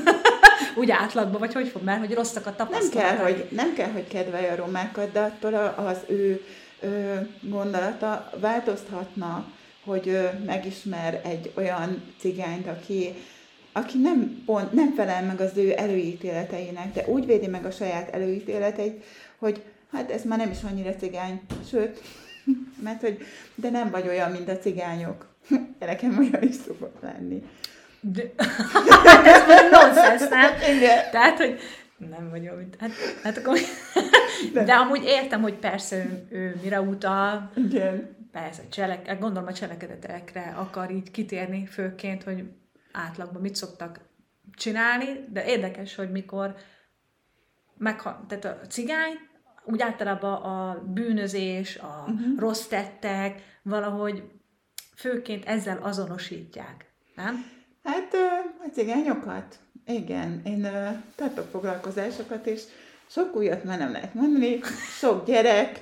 úgy 0.80 0.91
átlagban, 0.91 1.39
vagy 1.39 1.54
hogy 1.54 1.67
fog, 1.67 1.84
mert 1.84 1.99
hogy 1.99 2.13
rosszak 2.13 2.45
a 2.45 2.67
Nem 2.69 2.89
kell, 2.89 3.17
hogy, 3.17 3.47
nem 3.51 3.73
kell, 3.73 3.91
hogy 3.91 4.08
kedvelje 4.08 4.51
a 4.51 4.56
romákat, 4.56 5.12
de 5.12 5.21
attól 5.21 5.54
az 5.75 5.97
ő 6.08 6.41
gondolata 7.41 8.29
változhatna, 8.39 9.45
hogy 9.83 10.29
megismer 10.45 11.21
egy 11.23 11.51
olyan 11.55 12.03
cigányt, 12.19 12.67
aki, 12.67 13.13
aki 13.71 13.97
nem, 13.97 14.43
pont, 14.45 14.71
nem 14.71 14.93
felel 14.93 15.23
meg 15.23 15.41
az 15.41 15.57
ő 15.57 15.73
előítéleteinek, 15.77 16.93
de 16.93 17.03
úgy 17.07 17.25
védi 17.25 17.47
meg 17.47 17.65
a 17.65 17.71
saját 17.71 18.09
előítéleteit, 18.09 19.03
hogy 19.38 19.63
hát 19.91 20.11
ez 20.11 20.23
már 20.23 20.38
nem 20.38 20.51
is 20.51 20.63
annyira 20.63 20.95
cigány, 20.95 21.41
sőt, 21.69 22.01
mert 22.83 23.01
hogy 23.01 23.17
de 23.55 23.69
nem 23.69 23.89
vagy 23.89 24.07
olyan, 24.07 24.31
mint 24.31 24.49
a 24.49 24.57
cigányok. 24.57 25.27
Nekem 25.79 26.17
olyan 26.17 26.43
is 26.43 26.55
szokott 26.55 27.01
lenni. 27.01 27.43
De... 27.99 28.21
Ez 29.33 29.47
már 29.47 29.69
nonsens, 29.71 30.29
nem? 30.29 30.75
Igen. 30.75 31.11
Tehát, 31.11 31.38
hogy 31.38 31.59
nem 31.97 32.29
vagyok. 32.29 32.60
Hát, 32.79 32.91
hát 33.23 33.38
akkor... 33.38 33.58
De. 34.53 34.63
De 34.63 34.73
amúgy 34.73 35.03
értem, 35.03 35.41
hogy 35.41 35.55
persze 35.55 35.95
ő, 35.95 36.27
ő 36.29 36.60
mire 36.62 36.81
utal. 36.81 37.51
Igen. 37.55 38.15
Persze, 38.31 38.67
cselek, 38.69 39.19
gondolom 39.19 39.47
a 39.47 39.53
cselekedetekre 39.53 40.53
akar 40.58 40.91
így 40.91 41.12
kitérni 41.12 41.65
főként, 41.65 42.23
hogy 42.23 42.43
átlagban 42.91 43.41
mit 43.41 43.55
szoktak 43.55 43.99
csinálni, 44.53 45.25
de 45.29 45.45
érdekes, 45.45 45.95
hogy 45.95 46.12
mikor 46.12 46.55
megha- 47.77 48.27
tehát 48.27 48.45
a 48.45 48.67
cigány, 48.67 49.13
úgy 49.65 49.81
általában 49.81 50.34
a 50.34 50.84
bűnözés, 50.84 51.77
a 51.77 52.05
uh-huh. 52.08 52.39
rossz 52.39 52.65
tettek, 52.65 53.41
valahogy 53.63 54.23
főként 54.95 55.45
ezzel 55.45 55.77
azonosítják, 55.77 56.93
nem? 57.15 57.45
Hát 57.84 58.13
a 58.60 58.69
cigányokat, 58.73 59.60
igen, 59.88 60.41
én 60.45 60.67
tartok 61.15 61.48
foglalkozásokat, 61.52 62.45
és 62.45 62.62
sok 63.08 63.36
újat 63.36 63.63
már 63.63 63.78
nem 63.78 63.91
lehet 63.91 64.13
mondani, 64.13 64.60
sok 65.00 65.26
gyerek, 65.26 65.80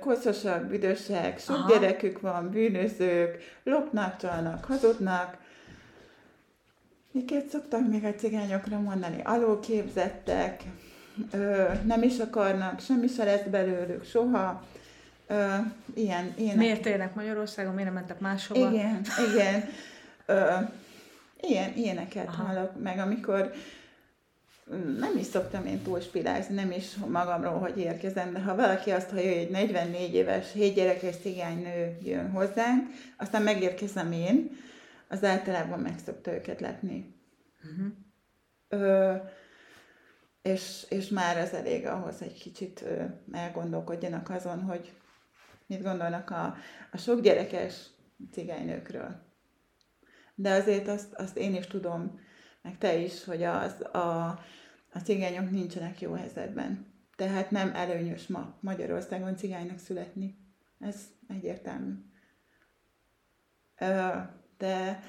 koszosak, 0.00 0.64
büdösek, 0.64 1.38
sok 1.40 1.56
Aha. 1.56 1.68
gyerekük 1.68 2.20
van, 2.20 2.50
bűnözők, 2.50 3.58
lopnak, 3.62 4.16
csalnak, 4.16 4.64
hazudnak. 4.64 5.36
Miket 7.10 7.48
szoktak 7.48 7.88
még 7.88 8.04
a 8.04 8.14
cigányokra 8.14 8.78
mondani? 8.78 9.20
Alulképzettek, 9.24 10.62
nem 11.84 12.02
is 12.02 12.18
akarnak, 12.18 12.80
semmi 12.80 13.06
se 13.06 13.24
lesz 13.24 13.46
belőlük 13.50 14.04
soha. 14.04 14.64
Ö, 15.26 15.54
ilyen, 15.94 16.32
ilyen. 16.36 16.56
Miért 16.56 16.86
élnek 16.86 17.14
Magyarországon, 17.14 17.74
miért 17.74 17.88
nem 17.88 17.98
mentek 17.98 18.20
máshova? 18.20 18.70
Igen, 18.70 19.00
igen. 19.32 19.64
Ö, 20.26 20.50
ilyen, 21.48 21.74
ilyeneket 21.76 22.26
Aha. 22.26 22.42
hallok 22.42 22.82
meg, 22.82 22.98
amikor 22.98 23.52
nem 24.98 25.16
is 25.18 25.26
szoktam 25.26 25.66
én 25.66 25.82
túlspilázni, 25.82 26.54
nem 26.54 26.70
is 26.70 26.94
magamról, 26.94 27.58
hogy 27.58 27.78
érkezem, 27.78 28.32
de 28.32 28.40
ha 28.40 28.54
valaki 28.54 28.90
azt 28.90 29.10
hallja, 29.10 29.28
hogy 29.28 29.38
egy 29.38 29.50
44 29.50 30.14
éves, 30.14 30.52
7 30.52 30.74
gyerekes 30.74 31.22
nő 31.22 31.98
jön 32.02 32.30
hozzánk, 32.30 32.90
aztán 33.16 33.42
megérkezem 33.42 34.12
én, 34.12 34.50
az 35.08 35.24
általában 35.24 35.78
meg 35.78 35.98
szokta 36.04 36.32
őket 36.32 36.60
lepni. 36.60 37.14
Uh-huh. 37.64 37.92
Ö, 38.68 39.14
és, 40.42 40.86
és 40.88 41.08
már 41.08 41.36
ez 41.36 41.52
elég 41.52 41.86
ahhoz, 41.86 42.22
egy 42.22 42.38
kicsit 42.38 42.82
ö, 42.82 43.02
elgondolkodjanak 43.32 44.30
azon, 44.30 44.60
hogy 44.60 44.92
mit 45.66 45.82
gondolnak 45.82 46.30
a, 46.30 46.56
a 46.92 46.96
sok 46.96 47.20
gyerekes 47.20 47.74
cigánynőkről. 48.32 49.23
De 50.34 50.50
azért 50.50 50.88
azt, 50.88 51.12
azt 51.12 51.36
én 51.36 51.54
is 51.54 51.66
tudom, 51.66 52.20
meg 52.62 52.78
te 52.78 52.96
is, 52.96 53.24
hogy 53.24 53.42
az, 53.42 53.80
a, 53.92 54.28
a 54.92 54.98
cigányok 55.04 55.50
nincsenek 55.50 56.00
jó 56.00 56.12
helyzetben. 56.12 56.92
Tehát 57.16 57.50
nem 57.50 57.74
előnyös 57.74 58.26
ma 58.26 58.56
Magyarországon 58.60 59.36
cigánynak 59.36 59.78
születni. 59.78 60.38
Ez 60.78 60.96
egyértelmű. 61.28 61.92
De 64.58 65.02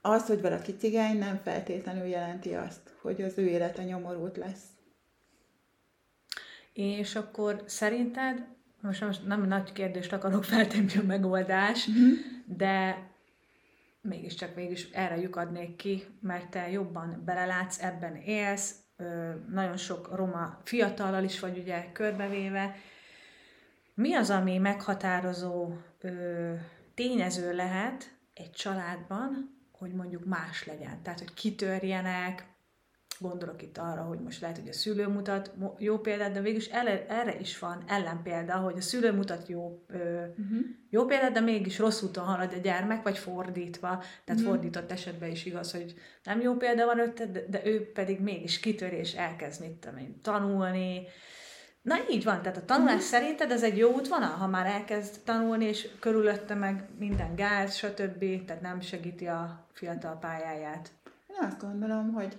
az, 0.00 0.26
hogy 0.26 0.40
valaki 0.40 0.76
cigány, 0.76 1.18
nem 1.18 1.36
feltétlenül 1.36 2.06
jelenti 2.06 2.54
azt, 2.54 2.94
hogy 3.00 3.22
az 3.22 3.38
ő 3.38 3.46
élete 3.46 3.84
nyomorult 3.84 4.36
lesz. 4.36 4.64
És 6.72 7.14
akkor 7.14 7.62
szerinted 7.66 8.46
most, 8.80 9.00
most 9.00 9.26
nem 9.26 9.46
nagy 9.46 9.72
kérdést 9.72 10.12
akarok 10.12 10.44
feltenni 10.44 10.96
a 10.96 11.02
megoldás, 11.02 11.86
uh-huh. 11.86 12.18
de 12.46 13.06
mégiscsak 14.08 14.54
mégis 14.54 14.90
erre 14.90 15.16
lyukadnék 15.16 15.76
ki, 15.76 16.04
mert 16.20 16.50
te 16.50 16.70
jobban 16.70 17.22
belelátsz, 17.24 17.82
ebben 17.82 18.16
élsz, 18.16 18.74
nagyon 19.50 19.76
sok 19.76 20.14
roma 20.16 20.60
fiatallal 20.64 21.24
is 21.24 21.40
vagy 21.40 21.58
ugye 21.58 21.92
körbevéve. 21.92 22.74
Mi 23.94 24.14
az, 24.14 24.30
ami 24.30 24.58
meghatározó 24.58 25.72
tényező 26.94 27.54
lehet 27.54 28.16
egy 28.34 28.50
családban, 28.50 29.56
hogy 29.72 29.92
mondjuk 29.92 30.24
más 30.24 30.64
legyen? 30.64 31.02
Tehát, 31.02 31.18
hogy 31.18 31.34
kitörjenek, 31.34 32.46
gondolok 33.20 33.62
itt 33.62 33.78
arra, 33.78 34.02
hogy 34.02 34.18
most 34.20 34.40
lehet, 34.40 34.58
hogy 34.58 34.68
a 34.68 34.72
szülő 34.72 35.08
mutat 35.08 35.52
jó 35.78 35.98
példát, 35.98 36.32
de 36.32 36.40
végülis 36.40 36.66
ele, 36.66 37.06
erre 37.06 37.38
is 37.38 37.58
van 37.58 37.84
ellenpélda, 37.86 38.56
hogy 38.56 38.76
a 38.76 38.80
szülő 38.80 39.12
mutat 39.12 39.48
jó, 39.48 39.84
ö, 39.88 39.96
uh-huh. 39.96 40.58
jó 40.90 41.04
példát, 41.04 41.32
de 41.32 41.40
mégis 41.40 41.78
rossz 41.78 42.02
úton 42.02 42.24
halad 42.24 42.52
a 42.52 42.60
gyermek, 42.60 43.02
vagy 43.02 43.18
fordítva. 43.18 43.88
Tehát 43.88 44.40
uh-huh. 44.40 44.46
fordított 44.46 44.92
esetben 44.92 45.30
is 45.30 45.44
igaz, 45.44 45.72
hogy 45.72 45.94
nem 46.24 46.40
jó 46.40 46.54
példa 46.54 46.86
van 46.86 46.98
ötte, 46.98 47.26
de, 47.26 47.44
de 47.48 47.66
ő 47.66 47.92
pedig 47.92 48.20
mégis 48.20 48.60
kitör 48.60 48.92
és 48.92 49.14
elkezd 49.14 49.60
mit 49.60 49.72
tudom 49.72 49.98
én, 49.98 50.20
tanulni. 50.22 51.02
Na 51.82 51.94
így 52.10 52.24
van, 52.24 52.42
tehát 52.42 52.56
a 52.56 52.64
tanulás 52.64 52.94
uh-huh. 52.94 53.08
szerinted 53.08 53.50
ez 53.50 53.62
egy 53.62 53.76
jó 53.76 53.92
útvonal, 53.92 54.30
ha 54.30 54.46
már 54.46 54.66
elkezd 54.66 55.20
tanulni, 55.24 55.64
és 55.64 55.88
körülötte 56.00 56.54
meg 56.54 56.88
minden 56.98 57.34
gáz, 57.34 57.74
stb., 57.74 58.44
tehát 58.46 58.62
nem 58.62 58.80
segíti 58.80 59.26
a 59.26 59.66
fiatal 59.72 60.18
pályáját. 60.18 60.90
Én 61.28 61.36
azt 61.46 61.60
gondolom, 61.60 62.12
hogy 62.12 62.38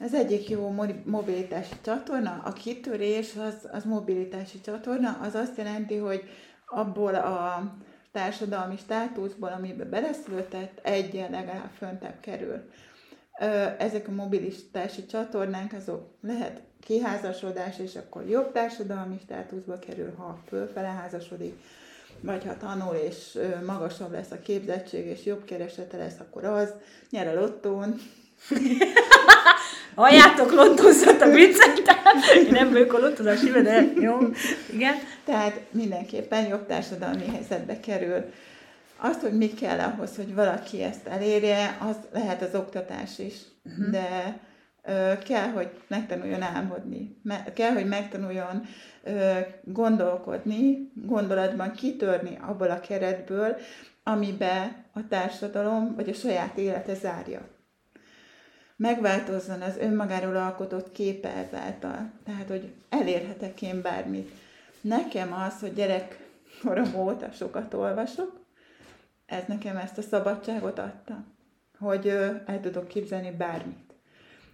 az 0.00 0.14
egyik 0.14 0.48
jó 0.48 0.74
mobilitási 1.04 1.74
csatorna, 1.82 2.40
a 2.44 2.52
kitörés 2.52 3.36
az, 3.36 3.68
az 3.72 3.84
mobilitási 3.84 4.60
csatorna, 4.60 5.18
az 5.22 5.34
azt 5.34 5.56
jelenti, 5.56 5.96
hogy 5.96 6.22
abból 6.66 7.14
a 7.14 7.72
társadalmi 8.12 8.76
státuszból, 8.76 9.48
amiben 9.48 9.90
beleszületett, 9.90 10.80
egyen 10.82 11.30
legalább 11.30 11.70
föntebb 11.76 12.20
kerül. 12.20 12.70
Ezek 13.78 14.08
a 14.08 14.12
mobilitási 14.12 15.06
csatornák, 15.06 15.72
azok 15.72 16.16
lehet 16.20 16.62
kiházasodás, 16.80 17.78
és 17.78 17.96
akkor 17.96 18.28
jobb 18.28 18.52
társadalmi 18.52 19.18
státuszba 19.22 19.78
kerül, 19.78 20.14
ha 20.16 20.42
fölfele 20.46 20.88
házasodik, 20.88 21.54
vagy 22.20 22.44
ha 22.44 22.56
tanul, 22.56 22.94
és 22.94 23.38
magasabb 23.66 24.12
lesz 24.12 24.30
a 24.30 24.38
képzettség, 24.38 25.06
és 25.06 25.24
jobb 25.24 25.44
keresete 25.44 25.96
lesz, 25.96 26.18
akkor 26.20 26.44
az, 26.44 26.74
nyer 27.10 27.28
a 27.28 27.40
lottón, 27.40 27.94
Halljátok, 29.94 30.52
lottozott 30.52 31.20
a 31.20 31.30
viccet, 31.30 31.82
tehát 31.82 32.50
nem 32.50 32.70
vagyok 32.70 32.92
a 32.92 32.98
lottozás 32.98 33.40
híve, 33.40 33.62
de 33.62 33.92
jó, 34.00 34.18
igen. 34.72 34.94
Tehát 35.24 35.60
mindenképpen 35.70 36.46
jobb 36.46 36.66
társadalmi 36.66 37.26
helyzetbe 37.26 37.80
kerül. 37.80 38.24
Azt, 38.96 39.20
hogy 39.20 39.36
mi 39.36 39.48
kell 39.48 39.78
ahhoz, 39.78 40.16
hogy 40.16 40.34
valaki 40.34 40.82
ezt 40.82 41.06
elérje, 41.06 41.76
az 41.80 41.96
lehet 42.12 42.42
az 42.42 42.54
oktatás 42.54 43.18
is, 43.18 43.34
uh-huh. 43.64 43.90
de 43.90 44.40
ö, 44.84 45.12
kell, 45.26 45.48
hogy 45.48 45.70
megtanuljon 45.86 46.42
álmodni, 46.42 47.20
me- 47.22 47.52
kell, 47.52 47.72
hogy 47.72 47.86
megtanuljon 47.86 48.66
ö, 49.04 49.32
gondolkodni, 49.64 50.90
gondolatban 50.94 51.72
kitörni 51.72 52.38
abból 52.46 52.70
a 52.70 52.80
keretből, 52.80 53.56
amibe 54.02 54.84
a 54.92 55.08
társadalom 55.08 55.94
vagy 55.94 56.08
a 56.08 56.14
saját 56.14 56.58
élete 56.58 56.94
zárja 56.94 57.40
megváltozzon 58.78 59.60
az 59.62 59.76
önmagáról 59.76 60.36
alkotott 60.36 60.92
képe 60.92 61.28
ezáltal. 61.28 62.10
Tehát, 62.24 62.48
hogy 62.48 62.72
elérhetek 62.88 63.62
én 63.62 63.82
bármit. 63.82 64.30
Nekem 64.80 65.32
az, 65.32 65.60
hogy 65.60 65.74
gyerekkorom 65.74 66.94
óta 66.94 67.30
sokat 67.32 67.74
olvasok, 67.74 68.40
ez 69.26 69.42
nekem 69.46 69.76
ezt 69.76 69.98
a 69.98 70.02
szabadságot 70.02 70.78
adta, 70.78 71.24
hogy 71.78 72.06
el 72.46 72.60
tudok 72.62 72.88
képzelni 72.88 73.30
bármit. 73.30 73.94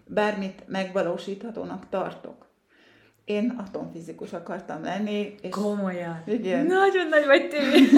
Bármit 0.07 0.63
megvalósíthatónak 0.67 1.89
tartok. 1.89 2.47
Én 3.25 3.55
atomfizikus 3.67 4.33
akartam 4.33 4.83
lenni. 4.83 5.35
És 5.41 5.51
Komolyan? 5.51 6.23
Igen. 6.27 6.67
Nagyon 6.67 7.09
nagy 7.09 7.27
vagy 7.27 7.49
tévé. 7.49 7.89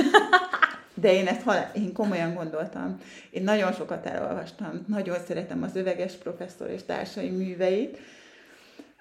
De 1.01 1.13
én 1.13 1.27
ezt 1.27 1.43
halál, 1.43 1.71
én 1.75 1.93
komolyan 1.93 2.35
gondoltam. 2.35 3.01
Én 3.31 3.43
nagyon 3.43 3.73
sokat 3.73 4.07
elolvastam, 4.07 4.85
nagyon 4.89 5.17
szeretem 5.27 5.63
az 5.63 5.77
öveges 5.77 6.15
professzor 6.15 6.71
és 6.71 6.83
társai 6.83 7.31
műveit, 7.31 7.99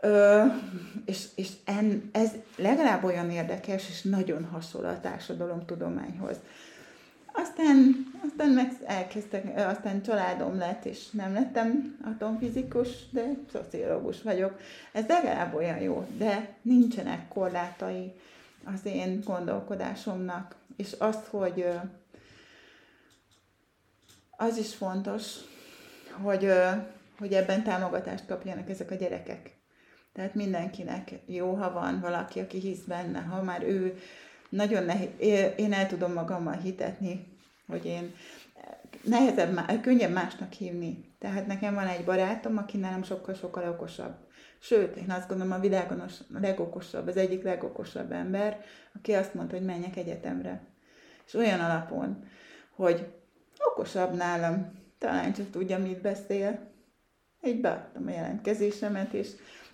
Ö, 0.02 0.44
és, 1.06 1.26
és 1.36 1.50
en, 1.66 2.10
ez 2.12 2.32
legalább 2.58 3.04
olyan 3.04 3.32
érdekes, 3.32 3.90
és 3.90 4.02
nagyon 4.02 4.46
hasonló 4.46 4.88
a 4.88 5.00
társadalomtudományhoz. 5.00 6.36
Aztán, 7.34 8.06
aztán 8.28 8.50
meg 8.50 8.72
elkezdtek, 8.86 9.68
aztán 9.68 10.02
családom 10.02 10.58
lett, 10.58 10.86
és 10.86 11.10
nem 11.10 11.34
lettem 11.34 11.98
atomfizikus, 12.04 13.10
de 13.10 13.24
szociológus 13.52 14.22
vagyok. 14.22 14.60
Ez 14.92 15.06
legalább 15.08 15.54
olyan 15.54 15.80
jó, 15.80 16.08
de 16.18 16.56
nincsenek 16.62 17.28
korlátai 17.28 18.14
az 18.74 18.80
én 18.84 19.22
gondolkodásomnak 19.26 20.56
és 20.78 20.92
azt, 20.92 21.26
hogy 21.26 21.66
az 24.38 24.58
is 24.58 24.76
fontos, 24.76 25.36
hogy, 26.22 26.52
hogy 27.18 27.34
ebben 27.34 27.64
támogatást 27.64 28.26
kapjanak 28.26 28.70
ezek 28.70 28.92
a 28.92 28.96
gyerekek. 28.96 29.56
Tehát 30.14 30.36
mindenkinek 30.36 31.12
jó, 31.26 31.54
ha 31.54 31.72
van 31.72 32.00
valaki, 32.00 32.40
aki 32.40 32.60
hisz 32.60 32.84
benne, 32.84 33.20
ha 33.20 33.42
már 33.42 33.64
ő 33.64 34.00
nagyon 34.50 34.84
nehéz, 34.84 35.10
én 35.58 35.74
el 35.74 35.88
tudom 35.88 36.14
magammal 36.14 36.58
hitetni, 36.58 37.38
hogy 37.68 37.86
én 37.86 38.14
nehezebb, 39.02 39.82
könnyebb 39.82 40.12
másnak 40.12 40.52
hívni. 40.52 41.16
Tehát 41.20 41.48
nekem 41.48 41.74
van 41.74 41.88
egy 41.88 42.06
barátom, 42.06 42.58
aki 42.58 42.78
nálam 42.78 43.04
sokkal-sokkal 43.04 43.70
okosabb. 43.70 44.25
Sőt, 44.66 44.96
én 44.96 45.12
azt 45.12 45.28
gondolom 45.28 45.54
a 45.54 45.60
világon 45.60 46.00
a 46.00 46.08
legokosabb, 46.40 47.08
az 47.08 47.18
egyik 47.18 47.44
legokosabb 47.44 48.12
ember, 48.12 48.64
aki 48.96 49.14
azt 49.14 49.34
mondta, 49.34 49.56
hogy 49.56 49.66
menjek 49.66 49.96
egyetemre. 49.96 50.62
És 51.26 51.34
olyan 51.34 51.60
alapon, 51.60 52.24
hogy 52.76 53.14
okosabb 53.58 54.16
nálam, 54.16 54.72
talán 54.98 55.34
csak 55.34 55.50
tudja, 55.50 55.80
mit 55.80 56.02
beszél. 56.02 56.72
Így 57.44 57.62
beadtam 57.62 58.08
a 58.08 58.10
jelentkezésemet, 58.10 59.14
és 59.14 59.30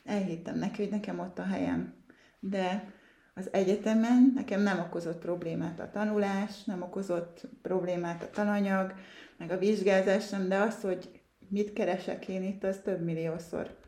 elhittem 0.05 0.57
neki, 0.57 0.81
hogy 0.81 0.91
nekem 0.91 1.19
ott 1.19 1.39
a 1.39 1.45
helyem. 1.45 1.93
De 2.39 2.93
az 3.33 3.49
egyetemen 3.51 4.31
nekem 4.35 4.61
nem 4.61 4.79
okozott 4.79 5.19
problémát 5.19 5.79
a 5.79 5.89
tanulás, 5.91 6.63
nem 6.63 6.81
okozott 6.81 7.41
problémát 7.61 8.23
a 8.23 8.29
tananyag, 8.29 8.93
meg 9.37 9.51
a 9.51 9.57
vizsgázás 9.57 10.27
sem, 10.27 10.47
de 10.47 10.57
az, 10.57 10.81
hogy 10.81 11.21
mit 11.47 11.73
keresek 11.73 12.27
én 12.27 12.43
itt, 12.43 12.63
az 12.63 12.79
több 12.83 13.03
milliószor 13.03 13.79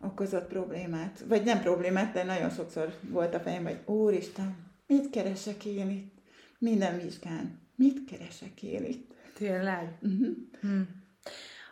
okozott 0.00 0.48
problémát. 0.48 1.24
Vagy 1.28 1.44
nem 1.44 1.60
problémát, 1.60 2.12
de 2.12 2.24
nagyon 2.24 2.50
sokszor 2.50 2.94
volt 3.02 3.34
a 3.34 3.40
fejem, 3.40 3.64
hogy 3.64 3.80
úristen, 3.84 4.56
mit 4.86 5.10
keresek 5.10 5.64
én 5.64 5.90
itt? 5.90 6.14
Minden 6.58 7.00
vizsgán. 7.00 7.60
Mit 7.74 8.04
keresek 8.04 8.62
én 8.62 8.84
itt? 8.84 9.14
Tényleg? 9.34 9.98
Uh-huh. 10.00 10.36
Hm. 10.60 10.80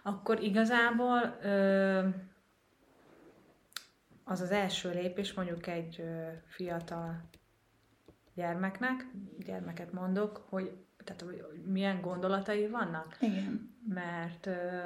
Akkor 0.02 0.42
igazából 0.42 1.38
ö, 1.42 2.08
az 4.24 4.40
az 4.40 4.50
első 4.50 4.90
lépés 4.90 5.32
mondjuk 5.32 5.66
egy 5.66 6.00
ö, 6.00 6.28
fiatal 6.46 7.28
gyermeknek, 8.34 9.06
gyermeket 9.38 9.92
mondok, 9.92 10.46
hogy 10.48 10.76
tehát 11.04 11.22
hogy 11.22 11.62
milyen 11.64 12.00
gondolatai 12.00 12.68
vannak. 12.68 13.16
Igen. 13.20 13.76
Mert 13.88 14.46
ö, 14.46 14.84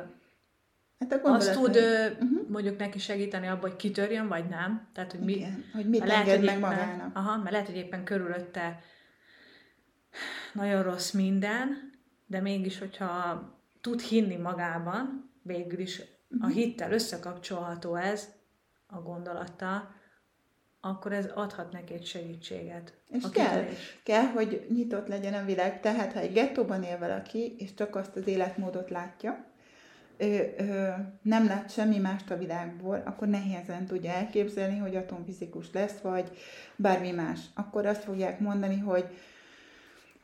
Hát 1.00 1.24
a 1.24 1.32
azt 1.32 1.52
tud 1.52 1.76
uh-huh. 1.76 2.48
mondjuk 2.48 2.78
neki 2.78 2.98
segíteni 2.98 3.46
abban, 3.46 3.70
hogy 3.70 3.76
kitörjön, 3.76 4.28
vagy 4.28 4.48
nem. 4.48 4.88
Tehát, 4.92 5.10
hogy, 5.10 5.20
mi, 5.20 5.32
Igen, 5.32 5.64
hogy 5.72 5.88
mit 5.88 6.04
lehet, 6.04 6.16
enged 6.16 6.36
hogy 6.36 6.44
meg 6.44 6.56
éppen, 6.56 6.70
magának. 6.70 7.16
Aha, 7.16 7.36
mert 7.36 7.50
lehet, 7.50 7.66
hogy 7.66 7.76
éppen 7.76 8.04
körülötte 8.04 8.80
nagyon 10.52 10.82
rossz 10.82 11.10
minden, 11.10 11.92
de 12.26 12.40
mégis, 12.40 12.78
hogyha 12.78 13.42
tud 13.80 14.00
hinni 14.00 14.36
magában, 14.36 15.30
végül 15.42 15.78
is 15.78 16.00
a 16.40 16.46
mhm. 16.46 16.48
hittel 16.48 16.92
összekapcsolható 16.92 17.94
ez 17.94 18.28
a 18.86 19.00
gondolata, 19.00 19.94
akkor 20.80 21.12
ez 21.12 21.26
adhat 21.34 21.72
neki 21.72 21.94
egy 21.94 22.06
segítséget. 22.06 22.94
És 23.08 23.24
kell, 23.32 23.64
kell, 24.02 24.24
hogy 24.24 24.66
nyitott 24.68 25.08
legyen 25.08 25.34
a 25.34 25.44
világ. 25.44 25.80
Tehát, 25.80 26.12
ha 26.12 26.18
egy 26.18 26.32
gettóban 26.32 26.82
él 26.82 26.98
valaki, 26.98 27.54
és 27.58 27.74
csak 27.74 27.96
azt 27.96 28.16
az 28.16 28.26
életmódot 28.26 28.90
látja, 28.90 29.49
ő, 30.20 30.54
ő, 30.59 30.94
nem 31.22 31.46
lát 31.46 31.70
semmi 31.70 31.98
mást 31.98 32.30
a 32.30 32.38
világból, 32.38 33.02
akkor 33.06 33.28
nehézen 33.28 33.87
tudja 33.87 34.11
elképzelni, 34.11 34.78
hogy 34.78 34.96
atomfizikus 34.96 35.72
lesz, 35.72 35.98
vagy 35.98 36.30
bármi 36.76 37.11
más. 37.11 37.40
Akkor 37.54 37.87
azt 37.87 38.04
fogják 38.04 38.40
mondani, 38.40 38.78
hogy 38.78 39.04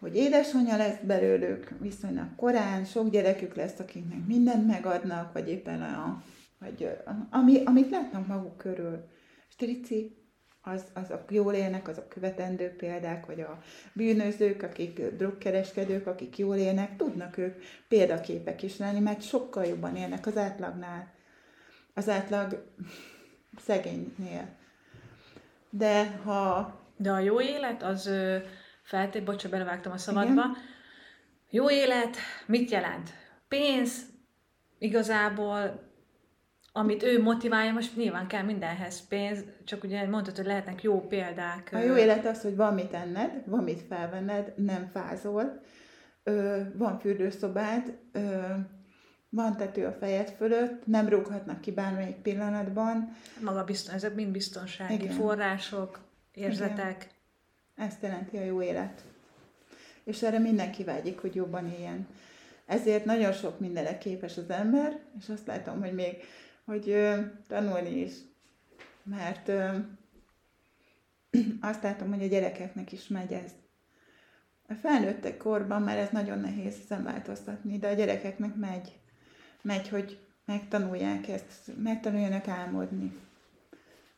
hogy 0.01 0.17
édesanyja 0.17 0.77
lesz 0.77 0.99
belőlük 1.07 1.75
viszonylag 1.81 2.35
korán, 2.37 2.85
sok 2.85 3.11
gyerekük 3.11 3.55
lesz, 3.55 3.79
akiknek 3.79 4.27
mindent 4.27 4.67
megadnak, 4.67 5.33
vagy 5.33 5.49
éppen 5.49 5.83
a, 5.83 6.23
vagy, 6.59 6.89
ami, 7.31 7.63
amit 7.65 7.91
látnak 7.91 8.27
maguk 8.27 8.57
körül. 8.57 9.05
Strici, 9.49 10.26
az, 10.67 10.85
azok 10.93 11.33
jól 11.33 11.55
élnek, 11.55 11.89
azok 11.89 12.09
követendő 12.09 12.71
példák, 12.77 13.27
vagy 13.27 13.41
a 13.41 13.63
bűnözők, 13.93 14.63
akik 14.63 15.01
drogkereskedők, 15.17 16.07
akik 16.07 16.39
jól 16.39 16.57
élnek, 16.57 16.97
tudnak 16.97 17.37
ők 17.37 17.63
példaképek 17.89 18.63
is 18.63 18.77
lenni, 18.77 19.01
mert 19.01 19.23
sokkal 19.23 19.65
jobban 19.65 19.97
élnek 19.97 20.27
az 20.27 20.37
átlagnál, 20.37 21.13
az 21.95 22.09
átlag 22.09 22.65
szegénynél. 23.61 24.49
De 25.71 26.07
ha... 26.25 26.75
De 26.99 27.11
a 27.11 27.19
jó 27.19 27.41
élet 27.41 27.83
az 27.83 28.11
feltét, 28.83 29.25
bocsánat, 29.25 29.51
belevágtam 29.51 29.93
a 29.93 29.99
szabadba. 29.99 30.33
Igen. 30.33 30.57
Jó 31.51 31.71
élet 31.71 32.17
mit 32.47 32.71
jelent? 32.71 33.11
Pénz, 33.49 34.07
igazából 34.79 35.86
amit 36.77 37.03
ő 37.03 37.23
motiválja, 37.23 37.73
most 37.73 37.97
nyilván 37.97 38.27
kell 38.27 38.43
mindenhez 38.43 39.07
pénz, 39.09 39.45
csak 39.65 39.85
ugye 39.85 40.09
mondtad, 40.09 40.37
hogy 40.37 40.47
lehetnek 40.47 40.83
jó 40.83 41.07
példák. 41.07 41.71
A 41.73 41.79
jó 41.79 41.97
élet 41.97 42.27
az, 42.27 42.43
hogy 42.43 42.57
van 42.57 42.75
mit 42.75 42.93
enned, 42.93 43.43
van 43.47 43.65
mit 43.65 43.83
felvenned, 43.89 44.53
nem 44.57 44.91
fázol, 44.93 45.61
van 46.75 46.99
fürdőszobád, 46.99 47.97
van 49.29 49.57
tető 49.57 49.85
a 49.85 49.93
fejed 49.93 50.29
fölött, 50.29 50.87
nem 50.87 51.09
rúghatnak 51.09 51.61
ki 51.61 51.71
bármelyik 51.73 52.17
pillanatban. 52.17 53.17
Maga 53.41 53.65
bizton, 53.65 53.95
ezek 53.95 54.15
mind 54.15 54.33
biztonsági 54.33 54.95
Igen. 54.95 55.15
források, 55.15 56.01
érzetek. 56.35 57.09
Igen. 57.75 57.89
Ezt 57.89 58.03
jelenti 58.03 58.37
a 58.37 58.45
jó 58.45 58.63
élet. 58.63 59.03
És 60.05 60.23
erre 60.23 60.39
mindenki 60.39 60.85
vágyik, 60.85 61.19
hogy 61.19 61.35
jobban 61.35 61.73
éljen. 61.73 62.07
Ezért 62.67 63.05
nagyon 63.05 63.33
sok 63.33 63.61
mindenre 63.61 63.99
képes 63.99 64.37
az 64.37 64.51
ember, 64.51 64.99
és 65.21 65.29
azt 65.29 65.47
látom, 65.47 65.81
hogy 65.81 65.95
még 65.95 66.17
hogy 66.67 66.89
ö, 66.89 67.21
tanulni 67.49 68.01
is. 68.01 68.13
Mert 69.03 69.49
ö, 69.49 69.69
azt 71.61 71.83
látom, 71.83 72.13
hogy 72.13 72.23
a 72.23 72.29
gyerekeknek 72.29 72.93
is 72.93 73.09
megy 73.09 73.33
ez. 73.33 73.51
A 74.69 74.75
felnőttek 74.75 75.37
korban 75.37 75.83
már 75.83 75.99
ez 75.99 76.11
nagyon 76.11 76.39
nehéz 76.39 76.77
ezen 76.85 77.03
változtatni, 77.03 77.79
de 77.79 77.89
a 77.89 77.93
gyerekeknek 77.93 78.55
megy. 78.55 78.99
Megy, 79.63 79.89
hogy 79.89 80.19
megtanulják 80.45 81.29
ezt, 81.29 81.77
megtanuljanak 81.83 82.49
álmodni. 82.49 83.13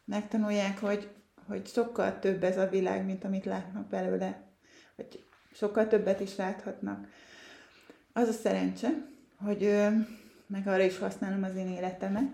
Megtanulják, 0.04 0.78
hogy, 0.78 1.08
hogy 1.46 1.66
sokkal 1.66 2.18
több 2.18 2.44
ez 2.44 2.58
a 2.58 2.68
világ, 2.68 3.04
mint 3.04 3.24
amit 3.24 3.44
látnak 3.44 3.86
belőle. 3.86 4.42
Hogy 4.96 5.24
sokkal 5.52 5.86
többet 5.86 6.20
is 6.20 6.36
láthatnak. 6.36 7.08
Az 8.12 8.28
a 8.28 8.32
szerencse, 8.32 8.88
hogy 9.36 9.62
meg 10.48 10.66
arra 10.66 10.82
is 10.82 10.98
használom 10.98 11.42
az 11.42 11.56
én 11.56 11.68
életemet, 11.68 12.32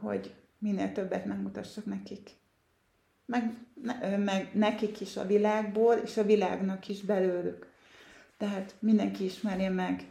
hogy 0.00 0.34
minél 0.58 0.92
többet 0.92 1.24
megmutassak 1.24 1.84
nekik. 1.84 2.30
Meg, 3.26 3.52
ne, 3.82 4.16
meg 4.16 4.50
nekik 4.52 5.00
is 5.00 5.16
a 5.16 5.26
világból, 5.26 5.94
és 5.94 6.16
a 6.16 6.24
világnak 6.24 6.88
is 6.88 7.00
belőlük. 7.00 7.66
Tehát 8.38 8.74
mindenki 8.78 9.24
ismerje 9.24 9.70
meg. 9.70 10.04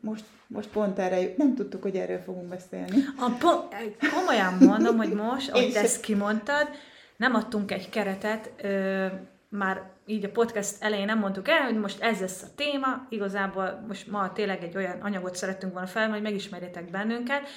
Most, 0.00 0.24
most 0.46 0.68
pont 0.68 0.98
erre, 0.98 1.34
nem 1.36 1.54
tudtuk, 1.54 1.82
hogy 1.82 1.96
erről 1.96 2.18
fogunk 2.18 2.48
beszélni. 2.48 2.96
A 3.18 3.30
po- 3.30 3.74
komolyan 4.12 4.54
mondom, 4.54 4.96
hogy 4.96 5.12
most, 5.12 5.50
ahogy 5.50 5.74
ezt 5.74 6.00
kimondtad, 6.00 6.68
nem 7.16 7.34
adtunk 7.34 7.72
egy 7.72 7.88
keretet, 7.88 8.52
ö, 8.62 9.06
már 9.56 9.82
így 10.06 10.24
a 10.24 10.30
podcast 10.30 10.82
elején 10.82 11.04
nem 11.04 11.18
mondtuk 11.18 11.48
el, 11.48 11.62
hogy 11.62 11.78
most 11.78 12.02
ez 12.02 12.20
lesz 12.20 12.42
a 12.42 12.54
téma, 12.56 13.06
igazából 13.08 13.84
most 13.88 14.06
ma 14.06 14.32
tényleg 14.32 14.62
egy 14.62 14.76
olyan 14.76 15.00
anyagot 15.00 15.36
szerettünk 15.36 15.72
volna 15.72 15.86
fel, 15.86 16.10
hogy 16.10 16.22
megismerjetek 16.22 16.90
bennünket, 16.90 17.48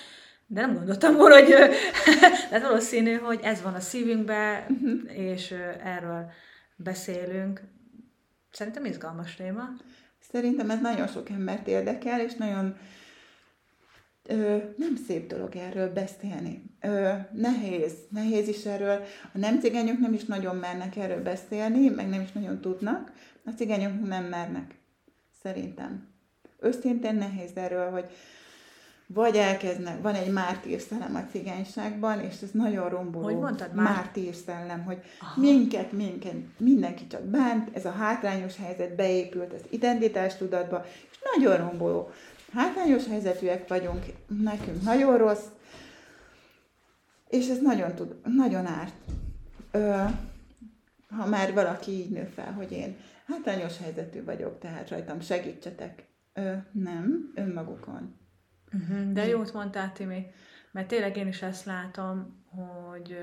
de 0.46 0.62
nem 0.62 0.74
gondoltam 0.74 1.16
volna, 1.16 1.36
hogy 1.36 1.48
de 2.52 2.60
valószínű, 2.60 3.14
hogy 3.14 3.40
ez 3.44 3.62
van 3.62 3.74
a 3.74 3.80
szívünkben, 3.80 4.64
uh-huh. 4.70 5.18
és 5.18 5.52
erről 5.84 6.32
beszélünk. 6.76 7.62
Szerintem 8.52 8.86
izgalmas 8.86 9.36
téma. 9.36 9.64
Szerintem 10.32 10.70
ez 10.70 10.82
nagyon 10.82 11.08
sok 11.08 11.30
embert 11.30 11.68
érdekel, 11.68 12.20
és 12.20 12.34
nagyon 12.34 12.78
ö, 14.28 14.58
nem 14.78 14.96
szép 15.08 15.28
dolog 15.28 15.56
erről 15.56 15.94
beszélni. 15.94 16.64
Ö, 16.82 17.10
nehéz, 17.34 17.94
nehéz 18.10 18.48
is 18.48 18.66
erről. 18.66 19.04
A 19.34 19.38
nem 19.38 19.60
cigányok 19.60 20.00
nem 20.00 20.14
is 20.14 20.24
nagyon 20.26 20.56
mernek 20.56 20.96
erről 20.96 21.24
beszélni, 21.24 21.90
meg 21.90 22.10
nem 22.10 22.22
is 22.22 22.32
nagyon 22.32 22.62
tudnak. 22.62 23.12
A 23.46 23.50
cigányok 23.50 24.08
nem 24.08 24.24
mernek, 24.24 24.76
szerintem. 25.44 26.08
Őszintén 26.60 27.16
nehéz 27.16 27.52
erről, 27.56 27.92
hogy 27.92 28.10
vagy 29.14 29.36
elkezdnek, 29.36 30.02
van 30.02 30.16
egy 30.16 30.32
mártír 30.32 30.80
szellem 30.80 31.16
a 31.16 31.32
cigányságban, 31.32 32.20
és 32.20 32.42
ez 32.42 32.50
nagyon 32.52 32.90
romboló. 32.90 33.26
Hogy 33.26 33.38
mondtad 33.38 33.74
már? 33.74 33.86
Mártír 33.86 34.36
szellem, 34.46 34.84
hogy 34.84 34.98
Aha. 35.20 35.42
minket, 35.42 35.92
minket, 35.92 36.34
mindenki 36.58 37.08
csak 37.08 37.22
bánt, 37.22 37.76
ez 37.76 37.86
a 37.86 37.92
hátrányos 37.92 38.58
helyzet 38.58 38.96
beépült 38.96 39.54
az 39.54 39.62
identitástudatba, 39.70 40.86
és 41.12 41.18
nagyon 41.36 41.58
romboló 41.58 42.10
hátrányos 42.54 43.08
helyzetűek 43.08 43.68
vagyunk, 43.68 44.06
nekünk 44.28 44.82
nagyon 44.82 45.18
rossz, 45.18 45.46
és 47.30 47.48
ez 47.48 47.62
nagyon, 47.62 47.96
tud, 47.96 48.16
nagyon 48.24 48.66
árt. 48.66 48.94
Ö, 49.72 50.04
ha 51.10 51.26
már 51.26 51.54
valaki 51.54 51.92
így 51.92 52.10
nő 52.10 52.24
fel, 52.24 52.54
hogy 52.54 52.72
én 52.72 52.98
hátrányos 53.28 53.78
helyzetű 53.78 54.24
vagyok, 54.24 54.60
tehát 54.60 54.90
rajtam 54.90 55.20
segítsetek. 55.20 56.06
Ö, 56.34 56.54
nem, 56.72 57.32
önmagukon. 57.36 58.16
Uh-huh, 58.74 59.12
de 59.12 59.28
jót 59.28 59.54
mondtál, 59.54 59.92
Timi, 59.92 60.26
mert 60.72 60.88
tényleg 60.88 61.18
én 61.18 61.28
is 61.28 61.42
ezt 61.42 61.66
látom, 61.66 62.44
hogy 62.46 63.18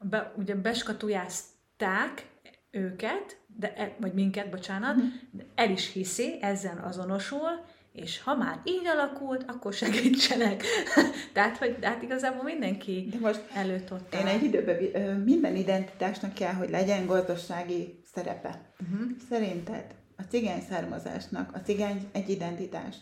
be, 0.00 0.32
ugye 0.36 0.54
beskatujázták 0.54 2.26
őket, 2.70 3.40
de, 3.56 3.74
e, 3.76 3.96
vagy 4.00 4.12
minket, 4.12 4.50
bocsánat, 4.50 4.96
uh-huh. 4.96 5.10
de 5.30 5.44
el 5.54 5.70
is 5.70 5.92
hiszi, 5.92 6.38
ezzel 6.40 6.84
azonosul, 6.84 7.64
és 7.92 8.22
ha 8.22 8.36
már 8.36 8.60
így 8.64 8.86
alakult, 8.86 9.44
akkor 9.46 9.72
segítsenek. 9.72 10.64
Tehát, 11.34 11.56
hogy 11.56 11.76
hát 11.82 12.02
igazából 12.02 12.42
mindenki 12.42 13.08
De 13.10 13.18
most 13.20 13.42
előtt 13.52 13.92
ott 13.92 14.14
Én 14.14 14.26
egy 14.26 14.42
időben 14.42 14.76
minden 15.24 15.56
identitásnak 15.56 16.34
kell, 16.34 16.52
hogy 16.52 16.70
legyen 16.70 17.06
gazdasági 17.06 18.00
szerepe. 18.14 18.72
Uh-huh. 18.80 19.10
Szerinted 19.28 19.84
a 20.16 20.22
cigány 20.22 20.62
származásnak, 20.70 21.50
a 21.54 21.58
cigány 21.58 22.08
egy 22.12 22.28
identitás. 22.28 22.96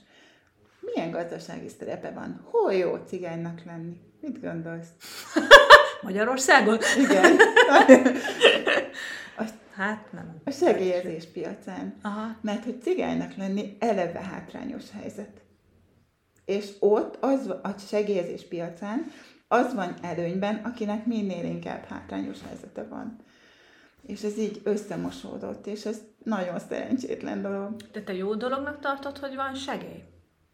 Milyen 0.81 1.11
gazdasági 1.11 1.69
szerepe 1.79 2.11
van? 2.11 2.47
Hol 2.51 2.73
jó 2.73 2.97
cigánynak 3.07 3.65
lenni? 3.65 4.01
Mit 4.21 4.41
gondolsz? 4.41 4.89
Magyarországon? 6.03 6.79
Igen. 6.99 7.37
Hát 9.75 10.13
nem. 10.13 10.41
A 10.45 10.51
segélyezés 10.51 11.25
piacán. 11.33 11.95
Aha. 12.03 12.37
Mert 12.41 12.65
hogy 12.65 12.83
cigánynak 12.83 13.35
lenni 13.37 13.77
eleve 13.79 14.21
hátrányos 14.21 14.91
helyzet. 14.91 15.41
És 16.45 16.71
ott 16.81 17.17
az 17.21 17.47
a 17.63 17.75
segélyezés 17.89 18.49
piacán 18.49 19.11
az 19.49 19.75
van 19.75 19.95
előnyben, 20.03 20.55
akinek 20.55 21.07
minél 21.07 21.45
inkább 21.45 21.85
hátrányos 21.85 22.39
helyzete 22.49 22.85
van. 22.85 23.17
És 24.07 24.23
ez 24.23 24.39
így 24.39 24.61
összemosódott, 24.65 25.67
és 25.67 25.85
ez 25.85 26.01
nagyon 26.25 26.59
szerencsétlen 26.59 27.43
dolog. 27.43 27.77
De 27.93 28.03
te 28.03 28.13
jó 28.13 28.35
dolognak 28.35 28.81
tartod, 28.81 29.19
hogy 29.19 29.35
van 29.35 29.55
segély? 29.55 30.03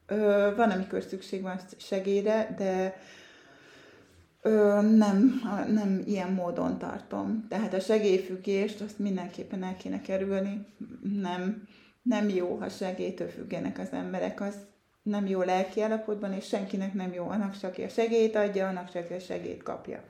Ö, 0.06 0.52
van, 0.56 0.70
amikor 0.70 1.02
szükség 1.02 1.42
van 1.42 1.60
segélyre, 1.78 2.54
de 2.58 2.96
Ö, 4.42 4.80
nem, 4.80 5.40
nem 5.68 6.02
ilyen 6.06 6.32
módon 6.32 6.78
tartom. 6.78 7.46
Tehát 7.48 7.74
a 7.74 7.80
segélyfüggést 7.80 8.80
azt 8.80 8.98
mindenképpen 8.98 9.62
el 9.62 9.76
kéne 9.76 10.00
kerülni. 10.00 10.66
Nem, 11.20 11.68
nem 12.02 12.28
jó, 12.28 12.56
ha 12.56 12.68
segélytől 12.68 13.28
függenek 13.28 13.78
az 13.78 13.92
emberek. 13.92 14.40
Az 14.40 14.54
nem 15.02 15.26
jó 15.26 15.42
lelki 15.42 15.82
állapotban, 15.82 16.32
és 16.32 16.46
senkinek 16.46 16.94
nem 16.94 17.12
jó. 17.12 17.28
Annak 17.28 17.58
csak 17.58 17.78
a 17.78 17.88
segélyt 17.88 18.36
adja, 18.36 18.68
annak 18.68 18.90
csak 18.90 19.10
a 19.10 19.18
segélyt 19.18 19.62
kapja. 19.62 20.02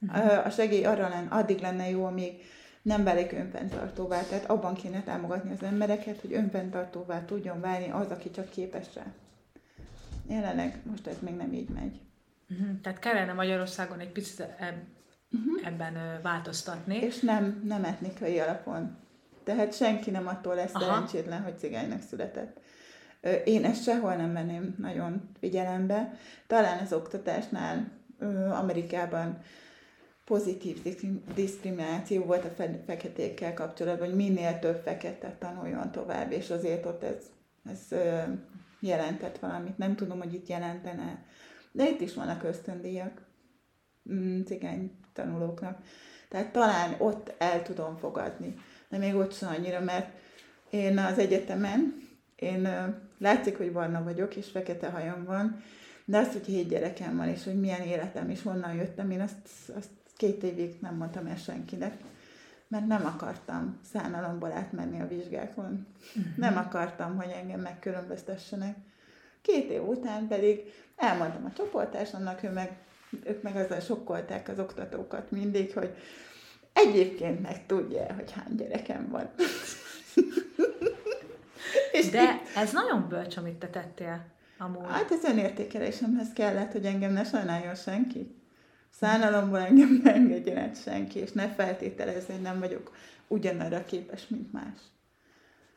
Uh-huh. 0.00 0.46
A 0.46 0.50
segély 0.50 0.84
arra 0.84 1.08
lenne, 1.08 1.28
addig 1.30 1.60
lenne 1.60 1.90
jó, 1.90 2.04
amíg 2.04 2.32
nem 2.82 3.04
válik 3.04 3.32
önfenntartóvá. 3.32 4.22
Tehát 4.22 4.50
abban 4.50 4.74
kéne 4.74 5.02
támogatni 5.02 5.52
az 5.52 5.62
embereket, 5.62 6.20
hogy 6.20 6.32
önfenntartóvá 6.32 7.24
tudjon 7.24 7.60
válni 7.60 7.90
az, 7.90 8.10
aki 8.10 8.30
csak 8.30 8.50
képes 8.50 8.86
rá. 8.94 9.04
Jelenleg 10.28 10.80
most 10.90 11.06
ez 11.06 11.16
még 11.20 11.34
nem 11.34 11.52
így 11.52 11.68
megy. 11.68 12.00
Uh-huh. 12.60 12.80
Tehát 12.80 12.98
kellene 12.98 13.32
Magyarországon 13.32 13.98
egy 14.00 14.12
picit 14.12 14.40
eb- 14.40 14.86
uh-huh. 15.30 15.66
ebben 15.66 15.96
ö, 15.96 16.22
változtatni. 16.22 16.96
És 16.96 17.20
nem, 17.20 17.62
nem 17.64 17.84
etnikai 17.84 18.38
alapon. 18.38 18.96
Tehát 19.44 19.74
senki 19.74 20.10
nem 20.10 20.26
attól 20.26 20.54
lesz 20.54 20.74
Aha. 20.74 20.84
szerencsétlen, 20.84 21.42
hogy 21.42 21.58
cigánynak 21.58 22.02
született. 22.02 22.60
Én 23.44 23.64
ezt 23.64 23.82
sehol 23.82 24.14
nem 24.14 24.32
venném 24.32 24.74
nagyon 24.78 25.30
figyelembe. 25.38 26.14
Talán 26.46 26.78
az 26.78 26.92
oktatásnál 26.92 27.90
Amerikában 28.50 29.38
pozitív 30.24 30.82
diszkrimináció 31.34 32.24
volt 32.24 32.44
a 32.44 32.48
fe- 32.48 32.84
feketékkel 32.86 33.54
kapcsolatban, 33.54 34.06
hogy 34.06 34.16
minél 34.16 34.58
több 34.58 34.80
fekete 34.84 35.36
tanuljon 35.38 35.92
tovább, 35.92 36.32
és 36.32 36.50
azért 36.50 36.86
ott 36.86 37.02
ez, 37.02 37.16
ez 37.70 37.98
jelentett 38.80 39.38
valamit. 39.38 39.78
Nem 39.78 39.96
tudom, 39.96 40.18
hogy 40.18 40.34
itt 40.34 40.48
jelentene 40.48 41.24
de 41.74 41.88
itt 41.88 42.00
is 42.00 42.14
vannak 42.14 42.42
ösztöndíjak 42.42 43.22
mm, 44.12 44.42
cigány 44.42 44.90
tanulóknak. 45.12 45.78
Tehát 46.28 46.52
talán 46.52 46.94
ott 46.98 47.34
el 47.38 47.62
tudom 47.62 47.96
fogadni. 47.96 48.54
De 48.88 48.98
még 48.98 49.14
ott 49.14 49.32
sem 49.32 49.48
annyira, 49.48 49.80
mert 49.80 50.10
én 50.70 50.98
az 50.98 51.18
egyetemen, 51.18 52.02
én 52.36 52.68
látszik, 53.18 53.56
hogy 53.56 53.72
barna 53.72 54.02
vagyok, 54.02 54.36
és 54.36 54.50
fekete 54.50 54.90
hajam 54.90 55.24
van, 55.24 55.62
de 56.04 56.18
azt, 56.18 56.32
hogy 56.32 56.44
hét 56.44 56.68
gyerekem 56.68 57.16
van, 57.16 57.28
és 57.28 57.44
hogy 57.44 57.60
milyen 57.60 57.82
életem, 57.82 58.30
és 58.30 58.42
honnan 58.42 58.74
jöttem, 58.74 59.10
én 59.10 59.20
azt, 59.20 59.68
azt 59.76 59.90
két 60.16 60.42
évig 60.42 60.76
nem 60.80 60.96
mondtam 60.96 61.26
el 61.26 61.36
senkinek, 61.36 61.94
mert 62.68 62.86
nem 62.86 63.06
akartam 63.06 63.80
szánalomból 63.92 64.52
átmenni 64.52 65.00
a 65.00 65.08
vizsgákon. 65.08 65.86
Uh-huh. 66.16 66.36
Nem 66.36 66.56
akartam, 66.56 67.16
hogy 67.16 67.30
engem 67.30 67.60
megkülönböztessenek 67.60 68.76
Két 69.44 69.70
év 69.70 69.88
után 69.88 70.28
pedig 70.28 70.72
elmondtam 70.96 71.44
a 71.44 71.52
csoportásomnak, 71.56 72.42
ő 72.42 72.50
meg, 72.50 72.76
ők 73.24 73.42
meg 73.42 73.56
azzal 73.56 73.80
sokkolták 73.80 74.48
az 74.48 74.58
oktatókat 74.58 75.30
mindig, 75.30 75.72
hogy 75.72 75.94
egyébként 76.72 77.42
meg 77.42 77.66
tudja, 77.66 78.14
hogy 78.14 78.32
hány 78.32 78.56
gyerekem 78.56 79.08
van. 79.10 79.30
És 81.92 82.10
De 82.10 82.42
ez 82.56 82.72
nagyon 82.72 83.08
bölcs, 83.08 83.36
amit 83.36 83.54
te 83.54 83.68
tettél. 83.68 84.26
Amúgy. 84.58 84.86
Hát 84.88 85.10
ez 85.10 85.24
önértékelésemhez 85.24 86.32
kellett, 86.32 86.72
hogy 86.72 86.84
engem 86.84 87.12
ne 87.12 87.24
sajnáljon 87.24 87.74
senki. 87.74 88.36
Szánalomból 88.90 89.58
engem 89.58 90.00
ne 90.02 90.14
engedjen 90.14 90.56
át 90.56 90.82
senki, 90.82 91.18
és 91.18 91.32
ne 91.32 91.48
feltételezni, 91.48 92.34
hogy 92.34 92.42
nem 92.42 92.58
vagyok 92.58 92.96
ugyanarra 93.28 93.84
képes, 93.84 94.28
mint 94.28 94.52
más. 94.52 94.78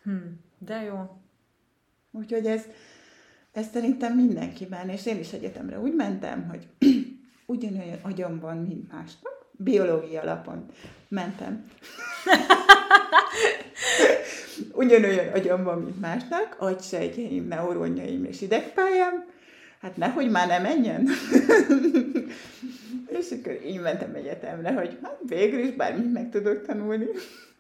Hmm, 0.03 0.39
de 0.57 0.82
jó. 0.82 1.22
Úgyhogy 2.11 2.45
ez, 2.45 2.63
ez 3.57 3.65
szerintem 3.73 4.15
mindenkiben, 4.15 4.89
és 4.89 5.05
én 5.05 5.19
is 5.19 5.33
egyetemre 5.33 5.79
úgy 5.79 5.93
mentem, 5.93 6.49
hogy 6.49 6.67
ugyanolyan 7.55 7.99
agyam 8.01 8.39
van, 8.39 8.57
mint 8.57 8.91
másnak, 8.91 9.45
biológia 9.51 10.21
alapon 10.21 10.65
mentem. 11.07 11.65
Ugyanolyan 14.73 15.33
agyam 15.33 15.63
van, 15.63 15.81
mint 15.81 15.99
másnak, 15.99 16.55
agysejtjeim, 16.59 17.47
neuronjaim 17.47 18.25
és 18.25 18.41
idegpályám, 18.41 19.25
hát 19.81 19.97
nehogy 19.97 20.29
már 20.29 20.47
ne 20.47 20.59
menjen. 20.59 21.07
és 23.19 23.31
akkor 23.31 23.59
így 23.65 23.79
mentem 23.79 24.15
egyetemre, 24.15 24.73
hogy 24.73 24.97
hát 25.03 25.17
végül 25.27 25.59
is 25.59 25.71
bármit 25.71 26.13
meg 26.13 26.29
tudok 26.29 26.65
tanulni. 26.65 27.05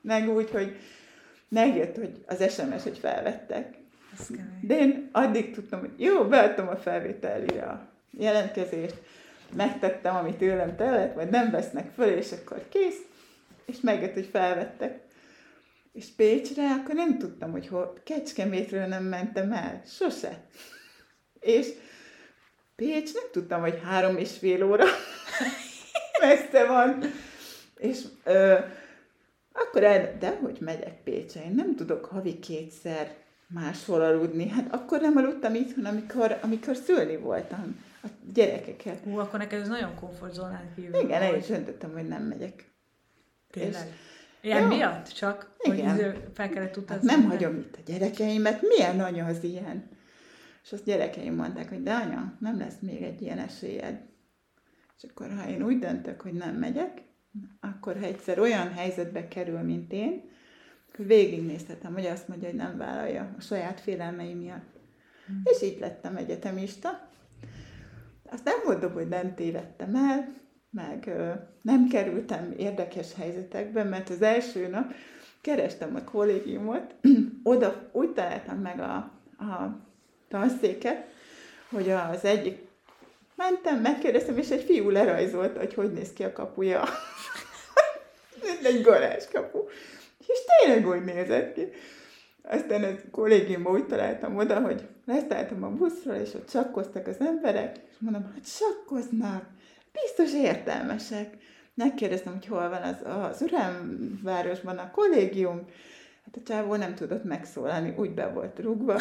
Meg 0.01 0.29
úgy, 0.29 0.49
hogy 0.49 0.75
megjött, 1.47 1.95
hogy 1.95 2.23
az 2.25 2.53
SMS, 2.53 2.83
hogy 2.83 2.97
felvettek. 2.97 3.76
De 4.61 4.77
én 4.77 5.09
addig 5.11 5.53
tudtam, 5.53 5.79
hogy 5.79 5.93
jó, 5.97 6.23
beadtam 6.23 6.67
a 6.67 6.75
felvételire 6.75 7.63
a 7.63 7.87
jelentkezést, 8.11 8.95
megtettem, 9.55 10.15
amit 10.15 10.37
tőlem 10.37 10.75
tellett, 10.75 11.13
vagy 11.13 11.29
nem 11.29 11.51
vesznek 11.51 11.91
föl, 11.93 12.17
és 12.17 12.31
akkor 12.31 12.65
kész, 12.69 13.01
és 13.65 13.79
megjött, 13.81 14.13
hogy 14.13 14.29
felvettek. 14.31 14.99
És 15.93 16.05
Pécsre, 16.15 16.71
akkor 16.71 16.95
nem 16.95 17.17
tudtam, 17.17 17.51
hogy 17.51 17.67
hol, 17.67 17.93
Kecskemétről 18.03 18.85
nem 18.85 19.03
mentem 19.03 19.51
el, 19.51 19.81
sose. 19.85 20.43
És 21.39 21.67
Pécs 22.75 23.13
nem 23.13 23.23
tudtam, 23.31 23.61
hogy 23.61 23.79
három 23.83 24.17
és 24.17 24.37
fél 24.37 24.63
óra 24.63 24.85
messze 26.21 26.65
van. 26.65 27.03
És 27.77 28.03
ö, 28.23 28.55
akkor 29.51 29.83
el, 29.83 30.17
de 30.19 30.37
hogy 30.41 30.57
megyek 30.59 31.03
Pécsre, 31.03 31.43
én 31.43 31.53
nem 31.55 31.75
tudok 31.75 32.05
havi 32.05 32.39
kétszer 32.39 33.15
máshol 33.47 34.01
aludni. 34.01 34.47
Hát 34.47 34.73
akkor 34.73 35.01
nem 35.01 35.17
aludtam 35.17 35.55
itthon, 35.55 35.85
amikor, 35.85 36.37
amikor 36.41 36.75
szülni 36.75 37.17
voltam 37.17 37.83
a 38.03 38.07
gyerekeket. 38.33 39.03
Hú, 39.03 39.17
akkor 39.17 39.39
neked 39.39 39.61
ez 39.61 39.67
nagyon 39.67 39.95
komfortzónán 39.95 40.73
kívül. 40.75 40.99
Igen, 40.99 41.21
én 41.21 41.35
is 41.39 41.45
döntöttem, 41.45 41.93
hogy 41.93 42.07
nem 42.07 42.23
megyek. 42.23 42.71
Tényleg? 43.51 43.87
És, 43.87 43.93
Ilyen 44.41 44.61
jó. 44.61 44.67
miatt 44.67 45.07
csak? 45.07 45.55
Igen. 45.59 45.95
Hogy 45.95 46.23
fel 46.33 46.49
kellett 46.49 46.77
utazni? 46.77 47.09
Hát 47.09 47.17
nem 47.17 47.29
hagyom 47.29 47.55
itt 47.55 47.75
a 47.75 47.91
gyerekeimet. 47.91 48.61
Milyen 48.61 48.99
anya 48.99 49.25
az 49.25 49.43
ilyen? 49.43 49.89
És 50.63 50.71
azt 50.71 50.83
gyerekeim 50.83 51.35
mondták, 51.35 51.69
hogy 51.69 51.83
de 51.83 51.93
anya, 51.93 52.37
nem 52.39 52.57
lesz 52.57 52.79
még 52.79 53.01
egy 53.01 53.21
ilyen 53.21 53.39
esélyed. 53.39 54.01
És 54.97 55.09
akkor, 55.09 55.33
ha 55.37 55.49
én 55.49 55.63
úgy 55.63 55.79
döntök, 55.79 56.21
hogy 56.21 56.33
nem 56.33 56.55
megyek, 56.55 57.01
akkor 57.59 57.97
ha 57.99 58.05
egyszer 58.05 58.39
olyan 58.39 58.73
helyzetbe 58.73 59.27
kerül, 59.27 59.59
mint 59.59 59.91
én, 59.91 60.29
akkor 60.97 61.09
végignézhetem, 61.09 61.93
hogy 61.93 62.05
azt 62.05 62.27
mondja, 62.27 62.47
hogy 62.47 62.57
nem 62.57 62.77
vállalja 62.77 63.33
a 63.37 63.41
saját 63.41 63.79
félelmei 63.79 64.33
miatt. 64.33 64.75
Hmm. 65.25 65.41
És 65.43 65.61
így 65.61 65.79
lettem 65.79 66.15
egyetemista. 66.15 67.09
Azt 68.31 68.43
nem 68.43 68.59
mondom, 68.65 68.93
hogy 68.93 69.07
nem 69.07 69.35
tévedtem 69.35 69.95
el, 69.95 70.33
meg 70.69 71.03
ö, 71.07 71.31
nem 71.61 71.87
kerültem 71.87 72.53
érdekes 72.57 73.13
helyzetekbe, 73.13 73.83
mert 73.83 74.09
az 74.09 74.21
első 74.21 74.67
nap 74.67 74.93
kerestem 75.41 75.95
a 75.95 76.03
kollégiumot, 76.03 76.95
oda 77.43 77.89
úgy 77.91 78.13
találtam 78.13 78.57
meg 78.57 78.79
a, 78.79 78.95
a 79.43 79.79
tanszéket, 80.27 81.05
hogy 81.69 81.89
az 81.89 82.25
egyik 82.25 82.57
mentem, 83.35 83.81
megkérdeztem, 83.81 84.37
és 84.37 84.49
egy 84.49 84.63
fiú 84.63 84.89
lerajzolta, 84.89 85.59
hogy 85.59 85.73
hogy 85.73 85.93
néz 85.93 86.13
ki 86.13 86.23
a 86.23 86.33
kapuja. 86.33 86.83
egy 88.63 89.27
kapu. 89.31 89.59
És 90.27 90.37
tényleg 90.45 90.87
úgy 90.87 91.03
nézett 91.03 91.53
ki. 91.53 91.67
Aztán 92.41 92.83
a 92.83 93.09
kollégiumban 93.11 93.73
úgy 93.73 93.85
találtam 93.85 94.37
oda, 94.37 94.59
hogy 94.59 94.87
leszálltam 95.05 95.63
a 95.63 95.69
buszról, 95.69 96.15
és 96.15 96.33
ott 96.33 96.49
csakkoztak 96.49 97.07
az 97.07 97.19
emberek, 97.19 97.75
és 97.89 97.95
mondom, 97.99 98.31
hogy 98.33 98.43
csakkoznak, 98.59 99.45
biztos 99.91 100.33
értelmesek. 100.33 101.33
Megkérdeztem, 101.73 102.33
hogy 102.33 102.45
hol 102.45 102.69
van 102.69 102.81
az, 102.81 102.95
az 103.29 103.41
Üremvárosban 103.41 104.77
a 104.77 104.91
kollégium, 104.91 105.67
hát 106.25 106.35
a 106.35 106.47
csávó 106.47 106.75
nem 106.75 106.95
tudott 106.95 107.23
megszólalni, 107.23 107.93
úgy 107.97 108.11
be 108.11 108.27
volt 108.27 108.59
rúgva, 108.59 108.99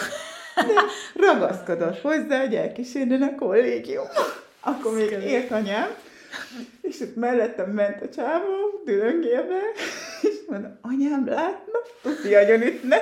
de 0.54 0.80
ragaszkodott 1.26 2.00
hozzá, 2.00 2.40
hogy 2.40 2.54
elkísérjen 2.54 3.22
a 3.22 3.34
kollégium. 3.34 4.06
Akkor 4.60 4.94
még 4.94 5.10
ért 5.10 5.50
anyám, 5.50 5.88
és 6.80 7.00
ott 7.00 7.16
mellettem 7.16 7.70
ment 7.70 8.02
a 8.02 8.08
csávó, 8.08 8.82
dülöngélve, 8.84 9.60
és 10.28 10.34
mondta, 10.48 10.78
anyám 10.80 11.26
látna, 11.26 11.78
tuti 12.02 12.34
agyonütne, 12.34 12.96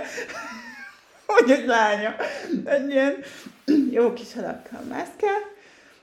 hogy 1.26 1.50
ez 1.50 1.64
lánya. 1.64 2.16
Egy 2.64 2.90
ilyen 2.90 3.16
jó 3.96 4.12
kis 4.12 4.34
alakkal 4.34 4.80
mászkál, 4.88 5.40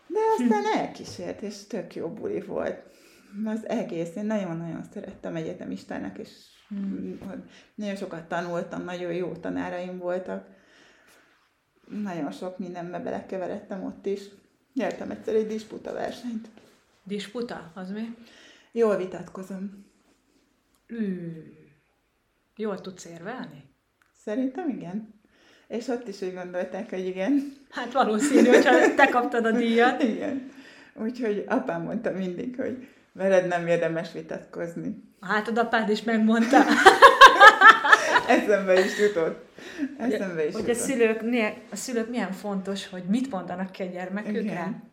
de 0.07 0.19
aztán 0.37 0.63
elkísért, 0.79 1.41
és 1.41 1.67
tök 1.67 1.95
jó 1.95 2.07
buli 2.07 2.41
volt. 2.41 2.89
Az 3.45 3.67
egész, 3.67 4.15
én 4.15 4.25
nagyon-nagyon 4.25 4.83
szerettem 4.93 5.35
egyetemistának, 5.35 6.17
és 6.17 6.29
hmm. 6.67 7.19
nagyon 7.75 7.95
sokat 7.95 8.23
tanultam, 8.23 8.83
nagyon 8.83 9.13
jó 9.13 9.31
tanáraim 9.31 9.97
voltak. 9.97 10.47
Nagyon 11.87 12.31
sok 12.31 12.57
mindenbe 12.57 12.99
belekeveredtem 12.99 13.83
ott 13.83 14.05
is. 14.05 14.21
Nyertem 14.73 15.11
egyszer 15.11 15.35
egy 15.35 15.47
disputa 15.47 15.93
versenyt. 15.93 16.47
Disputa? 17.03 17.71
Az 17.75 17.89
mi? 17.89 18.15
Jól 18.71 18.97
vitatkozom. 18.97 19.90
Ű, 20.91 21.31
jól 22.55 22.81
tudsz 22.81 23.05
érvelni? 23.05 23.63
Szerintem 24.23 24.69
igen. 24.69 25.19
És 25.67 25.87
ott 25.87 26.07
is 26.07 26.21
úgy 26.21 26.33
gondolták, 26.33 26.89
hogy 26.89 27.05
igen. 27.05 27.53
Hát 27.69 27.91
valószínű, 27.91 28.47
hogyha 28.47 28.95
te 28.95 29.07
kaptad 29.07 29.45
a 29.45 29.51
díjat. 29.51 30.03
igen. 30.13 30.51
Úgyhogy 30.95 31.45
apám 31.47 31.81
mondta 31.81 32.11
mindig, 32.11 32.55
hogy 32.55 32.87
veled 33.11 33.47
nem 33.47 33.67
érdemes 33.67 34.11
vitatkozni. 34.11 35.03
Hát 35.19 35.47
a 35.47 35.59
apád 35.59 35.89
is 35.89 36.03
megmondta. 36.03 36.57
Eszembe 38.27 38.79
is 38.79 38.99
jutott. 38.99 39.45
Eszembe 39.97 40.47
is 40.47 40.53
hogy 40.53 40.61
jutott. 40.61 40.75
a 40.75 40.85
szülők, 40.85 41.21
a 41.71 41.75
szülők 41.75 42.09
milyen 42.09 42.31
fontos, 42.31 42.87
hogy 42.87 43.03
mit 43.03 43.31
mondanak 43.31 43.71
ki 43.71 43.81
a 43.81 43.85
gyermekükre. 43.85 44.41
Igen. 44.41 44.91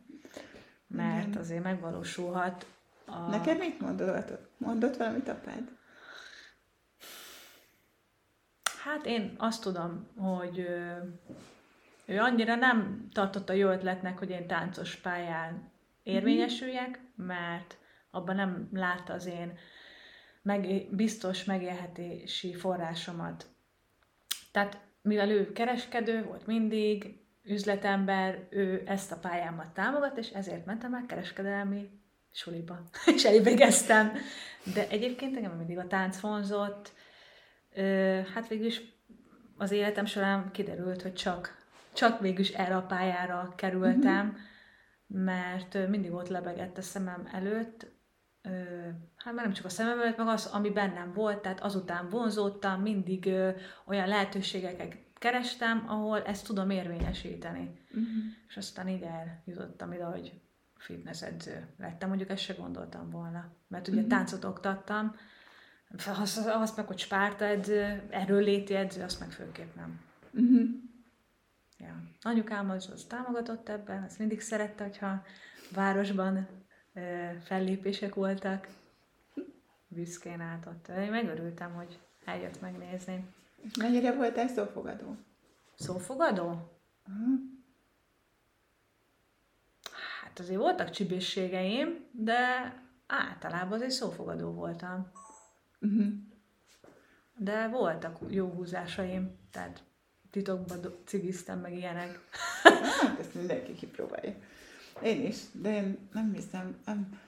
Mert 0.87 1.27
Igen. 1.27 1.41
azért 1.41 1.63
megvalósulhat 1.63 2.67
a... 3.07 3.31
Neked 3.31 3.59
mit 3.59 3.81
mondott? 3.81 4.31
Mondott 4.59 4.97
valamit 4.97 5.29
apád? 5.29 5.69
Hát 8.89 9.07
én 9.07 9.35
azt 9.39 9.63
tudom, 9.63 10.07
hogy 10.17 10.59
ő 12.07 12.19
annyira 12.19 12.55
nem 12.55 13.09
tartotta 13.13 13.53
jó 13.53 13.69
ötletnek, 13.69 14.19
hogy 14.19 14.31
én 14.31 14.47
táncos 14.47 14.97
pályán 14.97 15.71
érvényesüljek, 16.03 17.01
mert 17.15 17.77
abban 18.11 18.35
nem 18.35 18.69
látta 18.73 19.13
az 19.13 19.27
én 19.27 19.59
meg, 20.43 20.87
biztos 20.91 21.45
megélhetési 21.45 22.55
forrásomat. 22.55 23.47
Tehát 24.53 24.81
mivel 25.03 25.31
ő 25.31 25.53
kereskedő 25.53 26.25
volt 26.25 26.47
mindig, 26.47 27.21
üzletember, 27.43 28.47
ő 28.51 28.83
ezt 28.87 29.13
a 29.13 29.19
pályámat 29.19 29.71
támogat, 29.71 30.19
és 30.19 30.29
ezért 30.29 30.67
mentem 30.67 30.95
el 30.95 31.05
kereskedelmi 31.07 31.91
suliba, 32.33 32.83
és 33.15 33.25
elvégeztem. 33.25 34.13
De 34.75 34.89
egyébként 34.89 35.37
engem 35.37 35.57
mindig 35.57 35.79
a 35.79 35.87
tánc 35.87 36.21
vonzott, 36.21 36.93
hát 38.35 38.49
végül 38.49 38.67
is 38.67 38.83
az 39.57 39.71
életem 39.71 40.05
során 40.05 40.51
kiderült, 40.51 41.03
hogy 41.03 41.15
csak, 41.15 41.67
csak 41.93 42.21
végül 42.21 42.41
is 42.41 42.51
erre 42.51 42.77
a 42.77 42.87
pályára 42.87 43.53
kerültem, 43.57 44.27
mm-hmm. 44.27 45.25
mert 45.25 45.89
mindig 45.89 46.13
ott 46.13 46.29
lebegett 46.29 46.79
a 46.79 46.83
szemem 46.83 47.29
előtt, 47.33 47.87
hát 49.17 49.35
már 49.35 49.45
nem 49.45 49.53
csak 49.53 49.65
a 49.65 49.69
szemem 49.69 50.01
előtt, 50.01 50.17
meg 50.17 50.29
az, 50.29 50.47
ami 50.47 50.71
bennem 50.71 51.13
volt, 51.13 51.43
tehát 51.43 51.61
azután 51.61 52.09
vonzódtam, 52.09 52.81
mindig 52.81 53.31
olyan 53.87 54.09
lehetőségeket 54.09 54.97
kerestem, 55.15 55.85
ahol 55.89 56.23
ezt 56.23 56.47
tudom 56.47 56.71
érvényesíteni. 56.71 57.71
Uh-huh. 57.89 58.07
És 58.49 58.57
aztán 58.57 58.89
így 58.89 59.03
eljutottam 59.03 59.93
ide, 59.93 60.05
hogy 60.05 60.41
fitness 60.77 61.23
edző 61.23 61.67
lettem, 61.79 62.09
mondjuk 62.09 62.31
ezt 62.31 62.43
se 62.43 62.55
gondoltam 62.55 63.11
volna. 63.11 63.53
Mert 63.69 63.89
ugye 63.89 63.97
uh-huh. 63.97 64.11
táncot 64.11 64.45
oktattam, 64.45 65.15
azt, 66.07 66.47
azt 66.47 66.77
meg, 66.77 66.87
hogy 66.87 66.99
spárta 66.99 67.45
edző, 67.45 68.07
erőléti 68.11 68.75
edző, 68.75 69.03
azt 69.03 69.21
meg 69.21 69.31
főképp 69.31 69.75
nem. 69.75 70.01
Uh-huh. 70.33 70.69
Ja. 71.79 72.03
Anyukám 72.23 72.71
az, 72.71 72.91
az 72.93 73.05
támogatott 73.05 73.69
ebben, 73.69 74.03
azt 74.03 74.19
mindig 74.19 74.41
szerette, 74.41 74.85
hogyha 74.85 75.23
városban 75.75 76.49
ö, 76.95 77.29
fellépések 77.45 78.15
voltak. 78.15 78.69
Büszkén 79.89 80.41
állt 80.41 80.67
ott. 80.67 80.89
Én 80.89 81.11
megörültem, 81.11 81.75
hogy 81.75 81.99
eljött 82.25 82.61
megnézni. 82.61 83.35
És 83.63 83.77
mennyire 83.77 84.13
voltál 84.13 84.49
szófogadó? 84.49 85.17
Szófogadó? 85.75 86.49
Uh-huh. 87.09 87.41
Hát 90.23 90.39
azért 90.39 90.59
voltak 90.59 90.91
csibészségeim, 90.91 92.07
de 92.13 92.75
általában 93.07 93.73
azért 93.73 93.91
szófogadó 93.91 94.53
voltam. 94.53 95.11
Uh-huh. 95.81 96.07
De 97.37 97.69
voltak 97.69 98.19
jó 98.29 98.47
húzásaim, 98.47 99.39
tehát 99.51 99.83
titokban 100.31 100.81
do- 100.81 101.07
cigiztem 101.07 101.61
meg 101.61 101.77
ilyenek. 101.77 102.21
Hát 102.63 103.19
ezt 103.21 103.35
mindenki 103.35 103.75
kipróbálja. 103.75 104.35
Én 105.03 105.27
is, 105.27 105.37
de 105.53 105.75
én 105.75 106.09
nem 106.13 106.33
hiszem, 106.33 106.77
nem, 106.85 107.21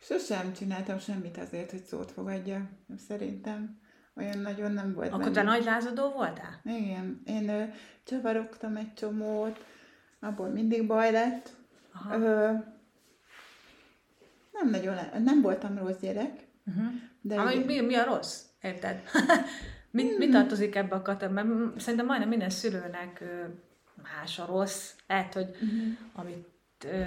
sosem 0.00 0.52
csináltam 0.52 0.98
semmit 0.98 1.38
azért, 1.38 1.70
hogy 1.70 1.82
szót 1.82 2.10
fogadja. 2.10 2.68
Szerintem 3.08 3.80
olyan 4.16 4.38
nagyon 4.38 4.72
nem 4.72 4.94
volt 4.94 5.12
Akkor 5.12 5.30
te 5.30 5.42
nagy 5.42 5.64
lázadó 5.64 6.10
voltál? 6.10 6.60
Igen, 6.64 7.22
én 7.24 7.48
ö, 7.48 7.64
csavarogtam 8.04 8.76
egy 8.76 8.94
csomót, 8.94 9.64
abból 10.20 10.48
mindig 10.48 10.86
baj 10.86 11.10
lett. 11.12 11.56
Aha. 11.92 12.18
Ö, 12.18 12.52
nem 14.52 14.70
nagyon, 14.70 14.96
nem 15.22 15.40
voltam 15.40 15.78
rossz 15.78 15.98
gyerek, 16.00 16.46
Uh-huh. 16.66 16.92
de 17.20 17.34
igen. 17.34 17.66
mi, 17.66 17.80
mi 17.80 17.94
a 17.94 18.04
rossz? 18.04 18.42
Érted? 18.62 19.02
mi, 19.90 20.04
mi 20.18 20.28
tartozik 20.28 20.74
ebbe 20.74 20.94
a 20.94 21.02
kategóriába? 21.02 21.78
Szerintem 21.78 22.06
majdnem 22.06 22.28
minden 22.28 22.50
szülőnek 22.50 23.24
más 24.02 24.38
a 24.38 24.46
rossz. 24.46 24.94
Lehet, 25.06 25.34
hogy 25.34 25.48
uh-huh. 25.48 25.96
amit 26.12 26.48
ö, 26.84 27.04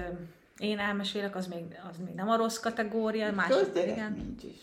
én 0.57 0.79
elmesélek, 0.79 1.35
az 1.35 1.47
még, 1.47 1.63
az 1.89 1.97
még 2.05 2.13
nem 2.13 2.29
a 2.29 2.37
rossz 2.37 2.59
kategória. 2.59 3.31
Más, 3.31 3.49
rossz 3.49 3.73
gyerek 3.73 3.95
igen. 3.95 4.11
nincs 4.11 4.43
is. 4.43 4.61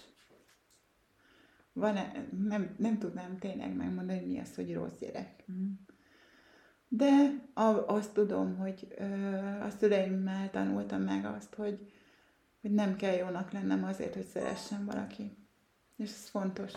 Van 1.72 1.98
nem, 2.48 2.74
nem 2.78 2.98
tudnám 2.98 3.38
tényleg 3.38 3.76
megmondani, 3.76 4.18
hogy 4.18 4.28
mi 4.28 4.40
az, 4.40 4.54
hogy 4.54 4.74
rossz 4.74 4.98
gyerek. 5.00 5.44
Mhm. 5.46 5.70
De 6.88 7.34
a, 7.54 7.86
azt 7.86 8.12
tudom, 8.12 8.56
hogy 8.56 8.86
ö, 8.98 9.04
a 9.60 9.70
szüleimmel 9.78 10.50
tanultam 10.50 11.02
meg 11.02 11.24
azt, 11.24 11.54
hogy, 11.54 11.92
hogy 12.64 12.72
nem 12.72 12.96
kell 12.96 13.14
jónak 13.14 13.52
lennem 13.52 13.84
azért, 13.84 14.14
hogy 14.14 14.26
szeressen 14.26 14.84
valaki. 14.84 15.36
És 15.96 16.10
ez 16.10 16.28
fontos. 16.28 16.72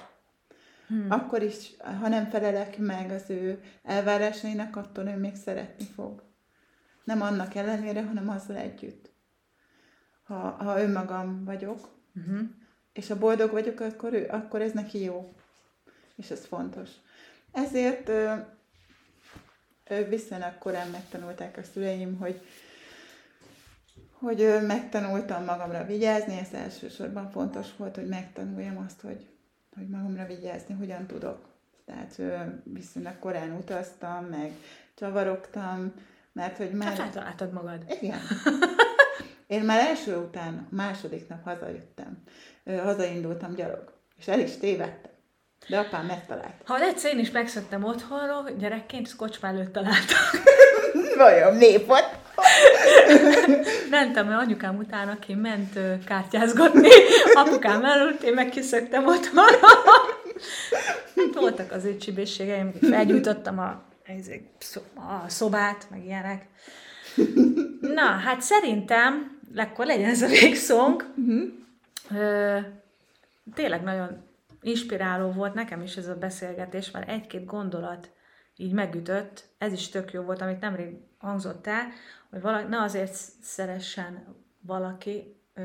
Hmm. 0.88 1.12
Akkor 1.12 1.42
is, 1.42 1.78
ha 1.78 2.08
nem 2.08 2.30
felelek 2.30 2.78
meg 2.78 3.12
az 3.12 3.30
ő 3.30 3.62
elvárásainak, 3.84 4.76
attól 4.76 5.08
ő 5.08 5.18
még 5.18 5.36
szeretni 5.36 5.86
fog. 5.86 6.24
Nem 7.04 7.22
annak 7.22 7.56
ellenére, 7.56 8.04
hanem 8.04 8.30
azzal 8.30 8.56
együtt. 8.56 9.12
Ha, 10.24 10.36
ha 10.50 10.82
önmagam 10.82 11.46
vagyok, 11.46 11.96
Uh-huh. 12.18 12.40
és 12.94 13.08
ha 13.08 13.18
boldog 13.18 13.52
vagyok, 13.52 13.80
akkor, 13.80 14.14
ő, 14.14 14.28
akkor 14.30 14.62
ez 14.62 14.72
neki 14.72 15.00
jó. 15.04 15.34
És 16.16 16.30
ez 16.30 16.46
fontos. 16.46 16.90
Ezért 17.52 18.10
ö, 18.10 18.34
ö, 19.88 20.08
viszonylag 20.08 20.58
korán 20.58 20.90
megtanulták 20.90 21.58
a 21.58 21.64
szüleim, 21.64 22.18
hogy 22.18 22.42
hogy 24.20 24.58
megtanultam 24.68 25.44
magamra 25.44 25.86
vigyázni, 25.86 26.38
ez 26.38 26.54
elsősorban 26.54 27.30
fontos 27.30 27.68
volt, 27.78 27.96
hogy 27.96 28.08
megtanuljam 28.08 28.84
azt, 28.86 29.02
hogy, 29.02 29.28
hogy 29.76 29.88
magamra 29.88 30.26
vigyázni, 30.26 30.74
hogyan 30.74 31.06
tudok. 31.06 31.46
Tehát 31.86 32.22
viszonylag 32.64 33.20
korán 33.20 33.52
utaztam, 33.52 34.26
meg 34.26 34.52
csavarogtam, 34.96 35.94
mert 36.34 36.58
hogy 36.58 36.72
már... 36.72 36.88
Hát 36.88 36.98
feltaláltad 36.98 37.52
magad. 37.54 37.84
Igen. 38.02 38.20
Én 39.48 39.64
már 39.64 39.80
első 39.80 40.18
után, 40.18 40.68
második 40.70 41.28
nap 41.28 41.44
hazajöttem. 41.44 42.24
Hazaindultam 42.66 43.54
gyalog. 43.54 43.94
És 44.18 44.28
el 44.28 44.40
is 44.40 44.58
tévedtem. 44.58 45.12
De 45.68 45.80
apám 45.80 46.06
megtalált. 46.06 46.62
Ha 46.66 46.82
egyszer 46.82 47.14
én 47.14 47.20
is 47.20 47.32
megszöktem 47.32 47.84
otthonról, 47.84 48.50
gyerekként, 48.58 49.08
és 49.08 49.16
kocsma 49.16 49.48
előtt 49.48 49.74
találtam. 49.74 50.18
Vajon 51.18 51.56
népot? 51.56 52.27
Mentem 53.90 54.28
anyukám 54.28 54.78
után, 54.78 55.08
aki 55.08 55.34
ment 55.34 55.80
kártyázgatni, 56.06 56.90
apukám 57.44 57.86
előtt, 57.86 58.22
én 58.22 58.34
meg 58.34 58.50
kiszöktem 58.50 59.06
otthonra. 59.06 59.68
Hát 61.16 61.34
voltak 61.34 61.72
azért 61.72 62.02
csibészségeim, 62.02 62.72
felgyújtottam 62.82 63.60
a, 63.60 63.84
a 64.96 65.30
szobát, 65.30 65.88
meg 65.90 66.06
ilyenek. 66.06 66.46
Na, 67.82 68.02
hát 68.02 68.42
szerintem, 68.42 69.40
akkor 69.56 69.86
legyen 69.86 70.10
ez 70.10 70.22
a 70.22 70.28
végszónk. 70.28 71.14
Ö, 72.16 72.58
tényleg 73.54 73.84
nagyon 73.84 74.26
inspiráló 74.62 75.32
volt 75.32 75.54
nekem 75.54 75.82
is 75.82 75.96
ez 75.96 76.08
a 76.08 76.16
beszélgetés, 76.16 76.92
mert 76.92 77.10
egy-két 77.10 77.46
gondolat 77.46 78.10
így 78.58 78.72
megütött, 78.72 79.44
ez 79.58 79.74
is 79.74 79.90
tök 79.90 80.12
jó 80.12 80.22
volt, 80.22 80.42
amit 80.42 80.60
nemrég 80.60 80.96
hangzott 81.18 81.68
el, 81.68 81.88
hogy 82.30 82.42
valaki, 82.42 82.68
ne 82.68 82.82
azért 82.82 83.14
szeressen 83.42 84.36
valaki, 84.60 85.36
ö, 85.54 85.62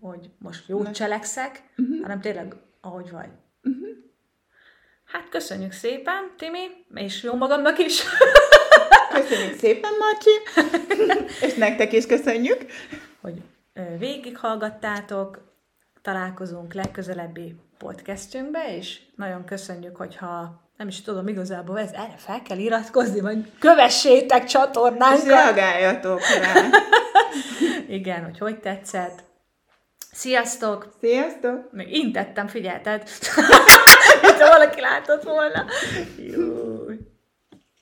hogy 0.00 0.30
most 0.38 0.68
jót 0.68 0.82
Ne. 0.82 0.90
cselekszek, 0.90 1.62
hanem 2.02 2.20
tényleg 2.20 2.54
ahogy 2.80 3.10
vagy. 3.10 3.28
Hát 5.04 5.28
köszönjük 5.28 5.72
szépen, 5.72 6.32
Timi, 6.36 6.66
és 6.94 7.22
jó 7.22 7.34
magamnak 7.34 7.78
is. 7.78 8.02
Köszönjük 9.14 9.58
szépen, 9.58 9.90
Marci! 9.98 10.30
És 11.46 11.54
nektek 11.54 11.92
is 11.92 12.06
köszönjük! 12.06 12.66
hogy 13.20 13.42
végighallgattátok, 13.98 15.52
találkozunk 16.02 16.74
legközelebbi 16.74 17.56
podcastünkbe, 17.78 18.76
és 18.76 19.00
nagyon 19.16 19.44
köszönjük, 19.44 19.96
hogyha 19.96 20.63
nem 20.76 20.88
is 20.88 21.02
tudom 21.02 21.28
igazából, 21.28 21.78
ez 21.78 21.90
erre 21.92 22.14
fel 22.16 22.42
kell 22.42 22.58
iratkozni, 22.58 23.20
vagy 23.20 23.52
kövessétek 23.58 24.44
És 24.44 24.50
csatornánkat. 24.50 25.24
reagáljatok 25.26 26.20
rá! 26.40 26.52
Igen, 27.88 28.24
hogy 28.24 28.38
hogy 28.38 28.60
tetszett. 28.60 29.22
Sziasztok! 30.12 30.94
Sziasztok! 31.00 31.72
Még 31.72 31.96
intettem, 31.96 32.46
figyelted? 32.46 33.02
Ha 34.38 34.50
valaki 34.50 34.80
látott 34.80 35.22
volna. 35.22 35.64
Jó. 36.16 36.63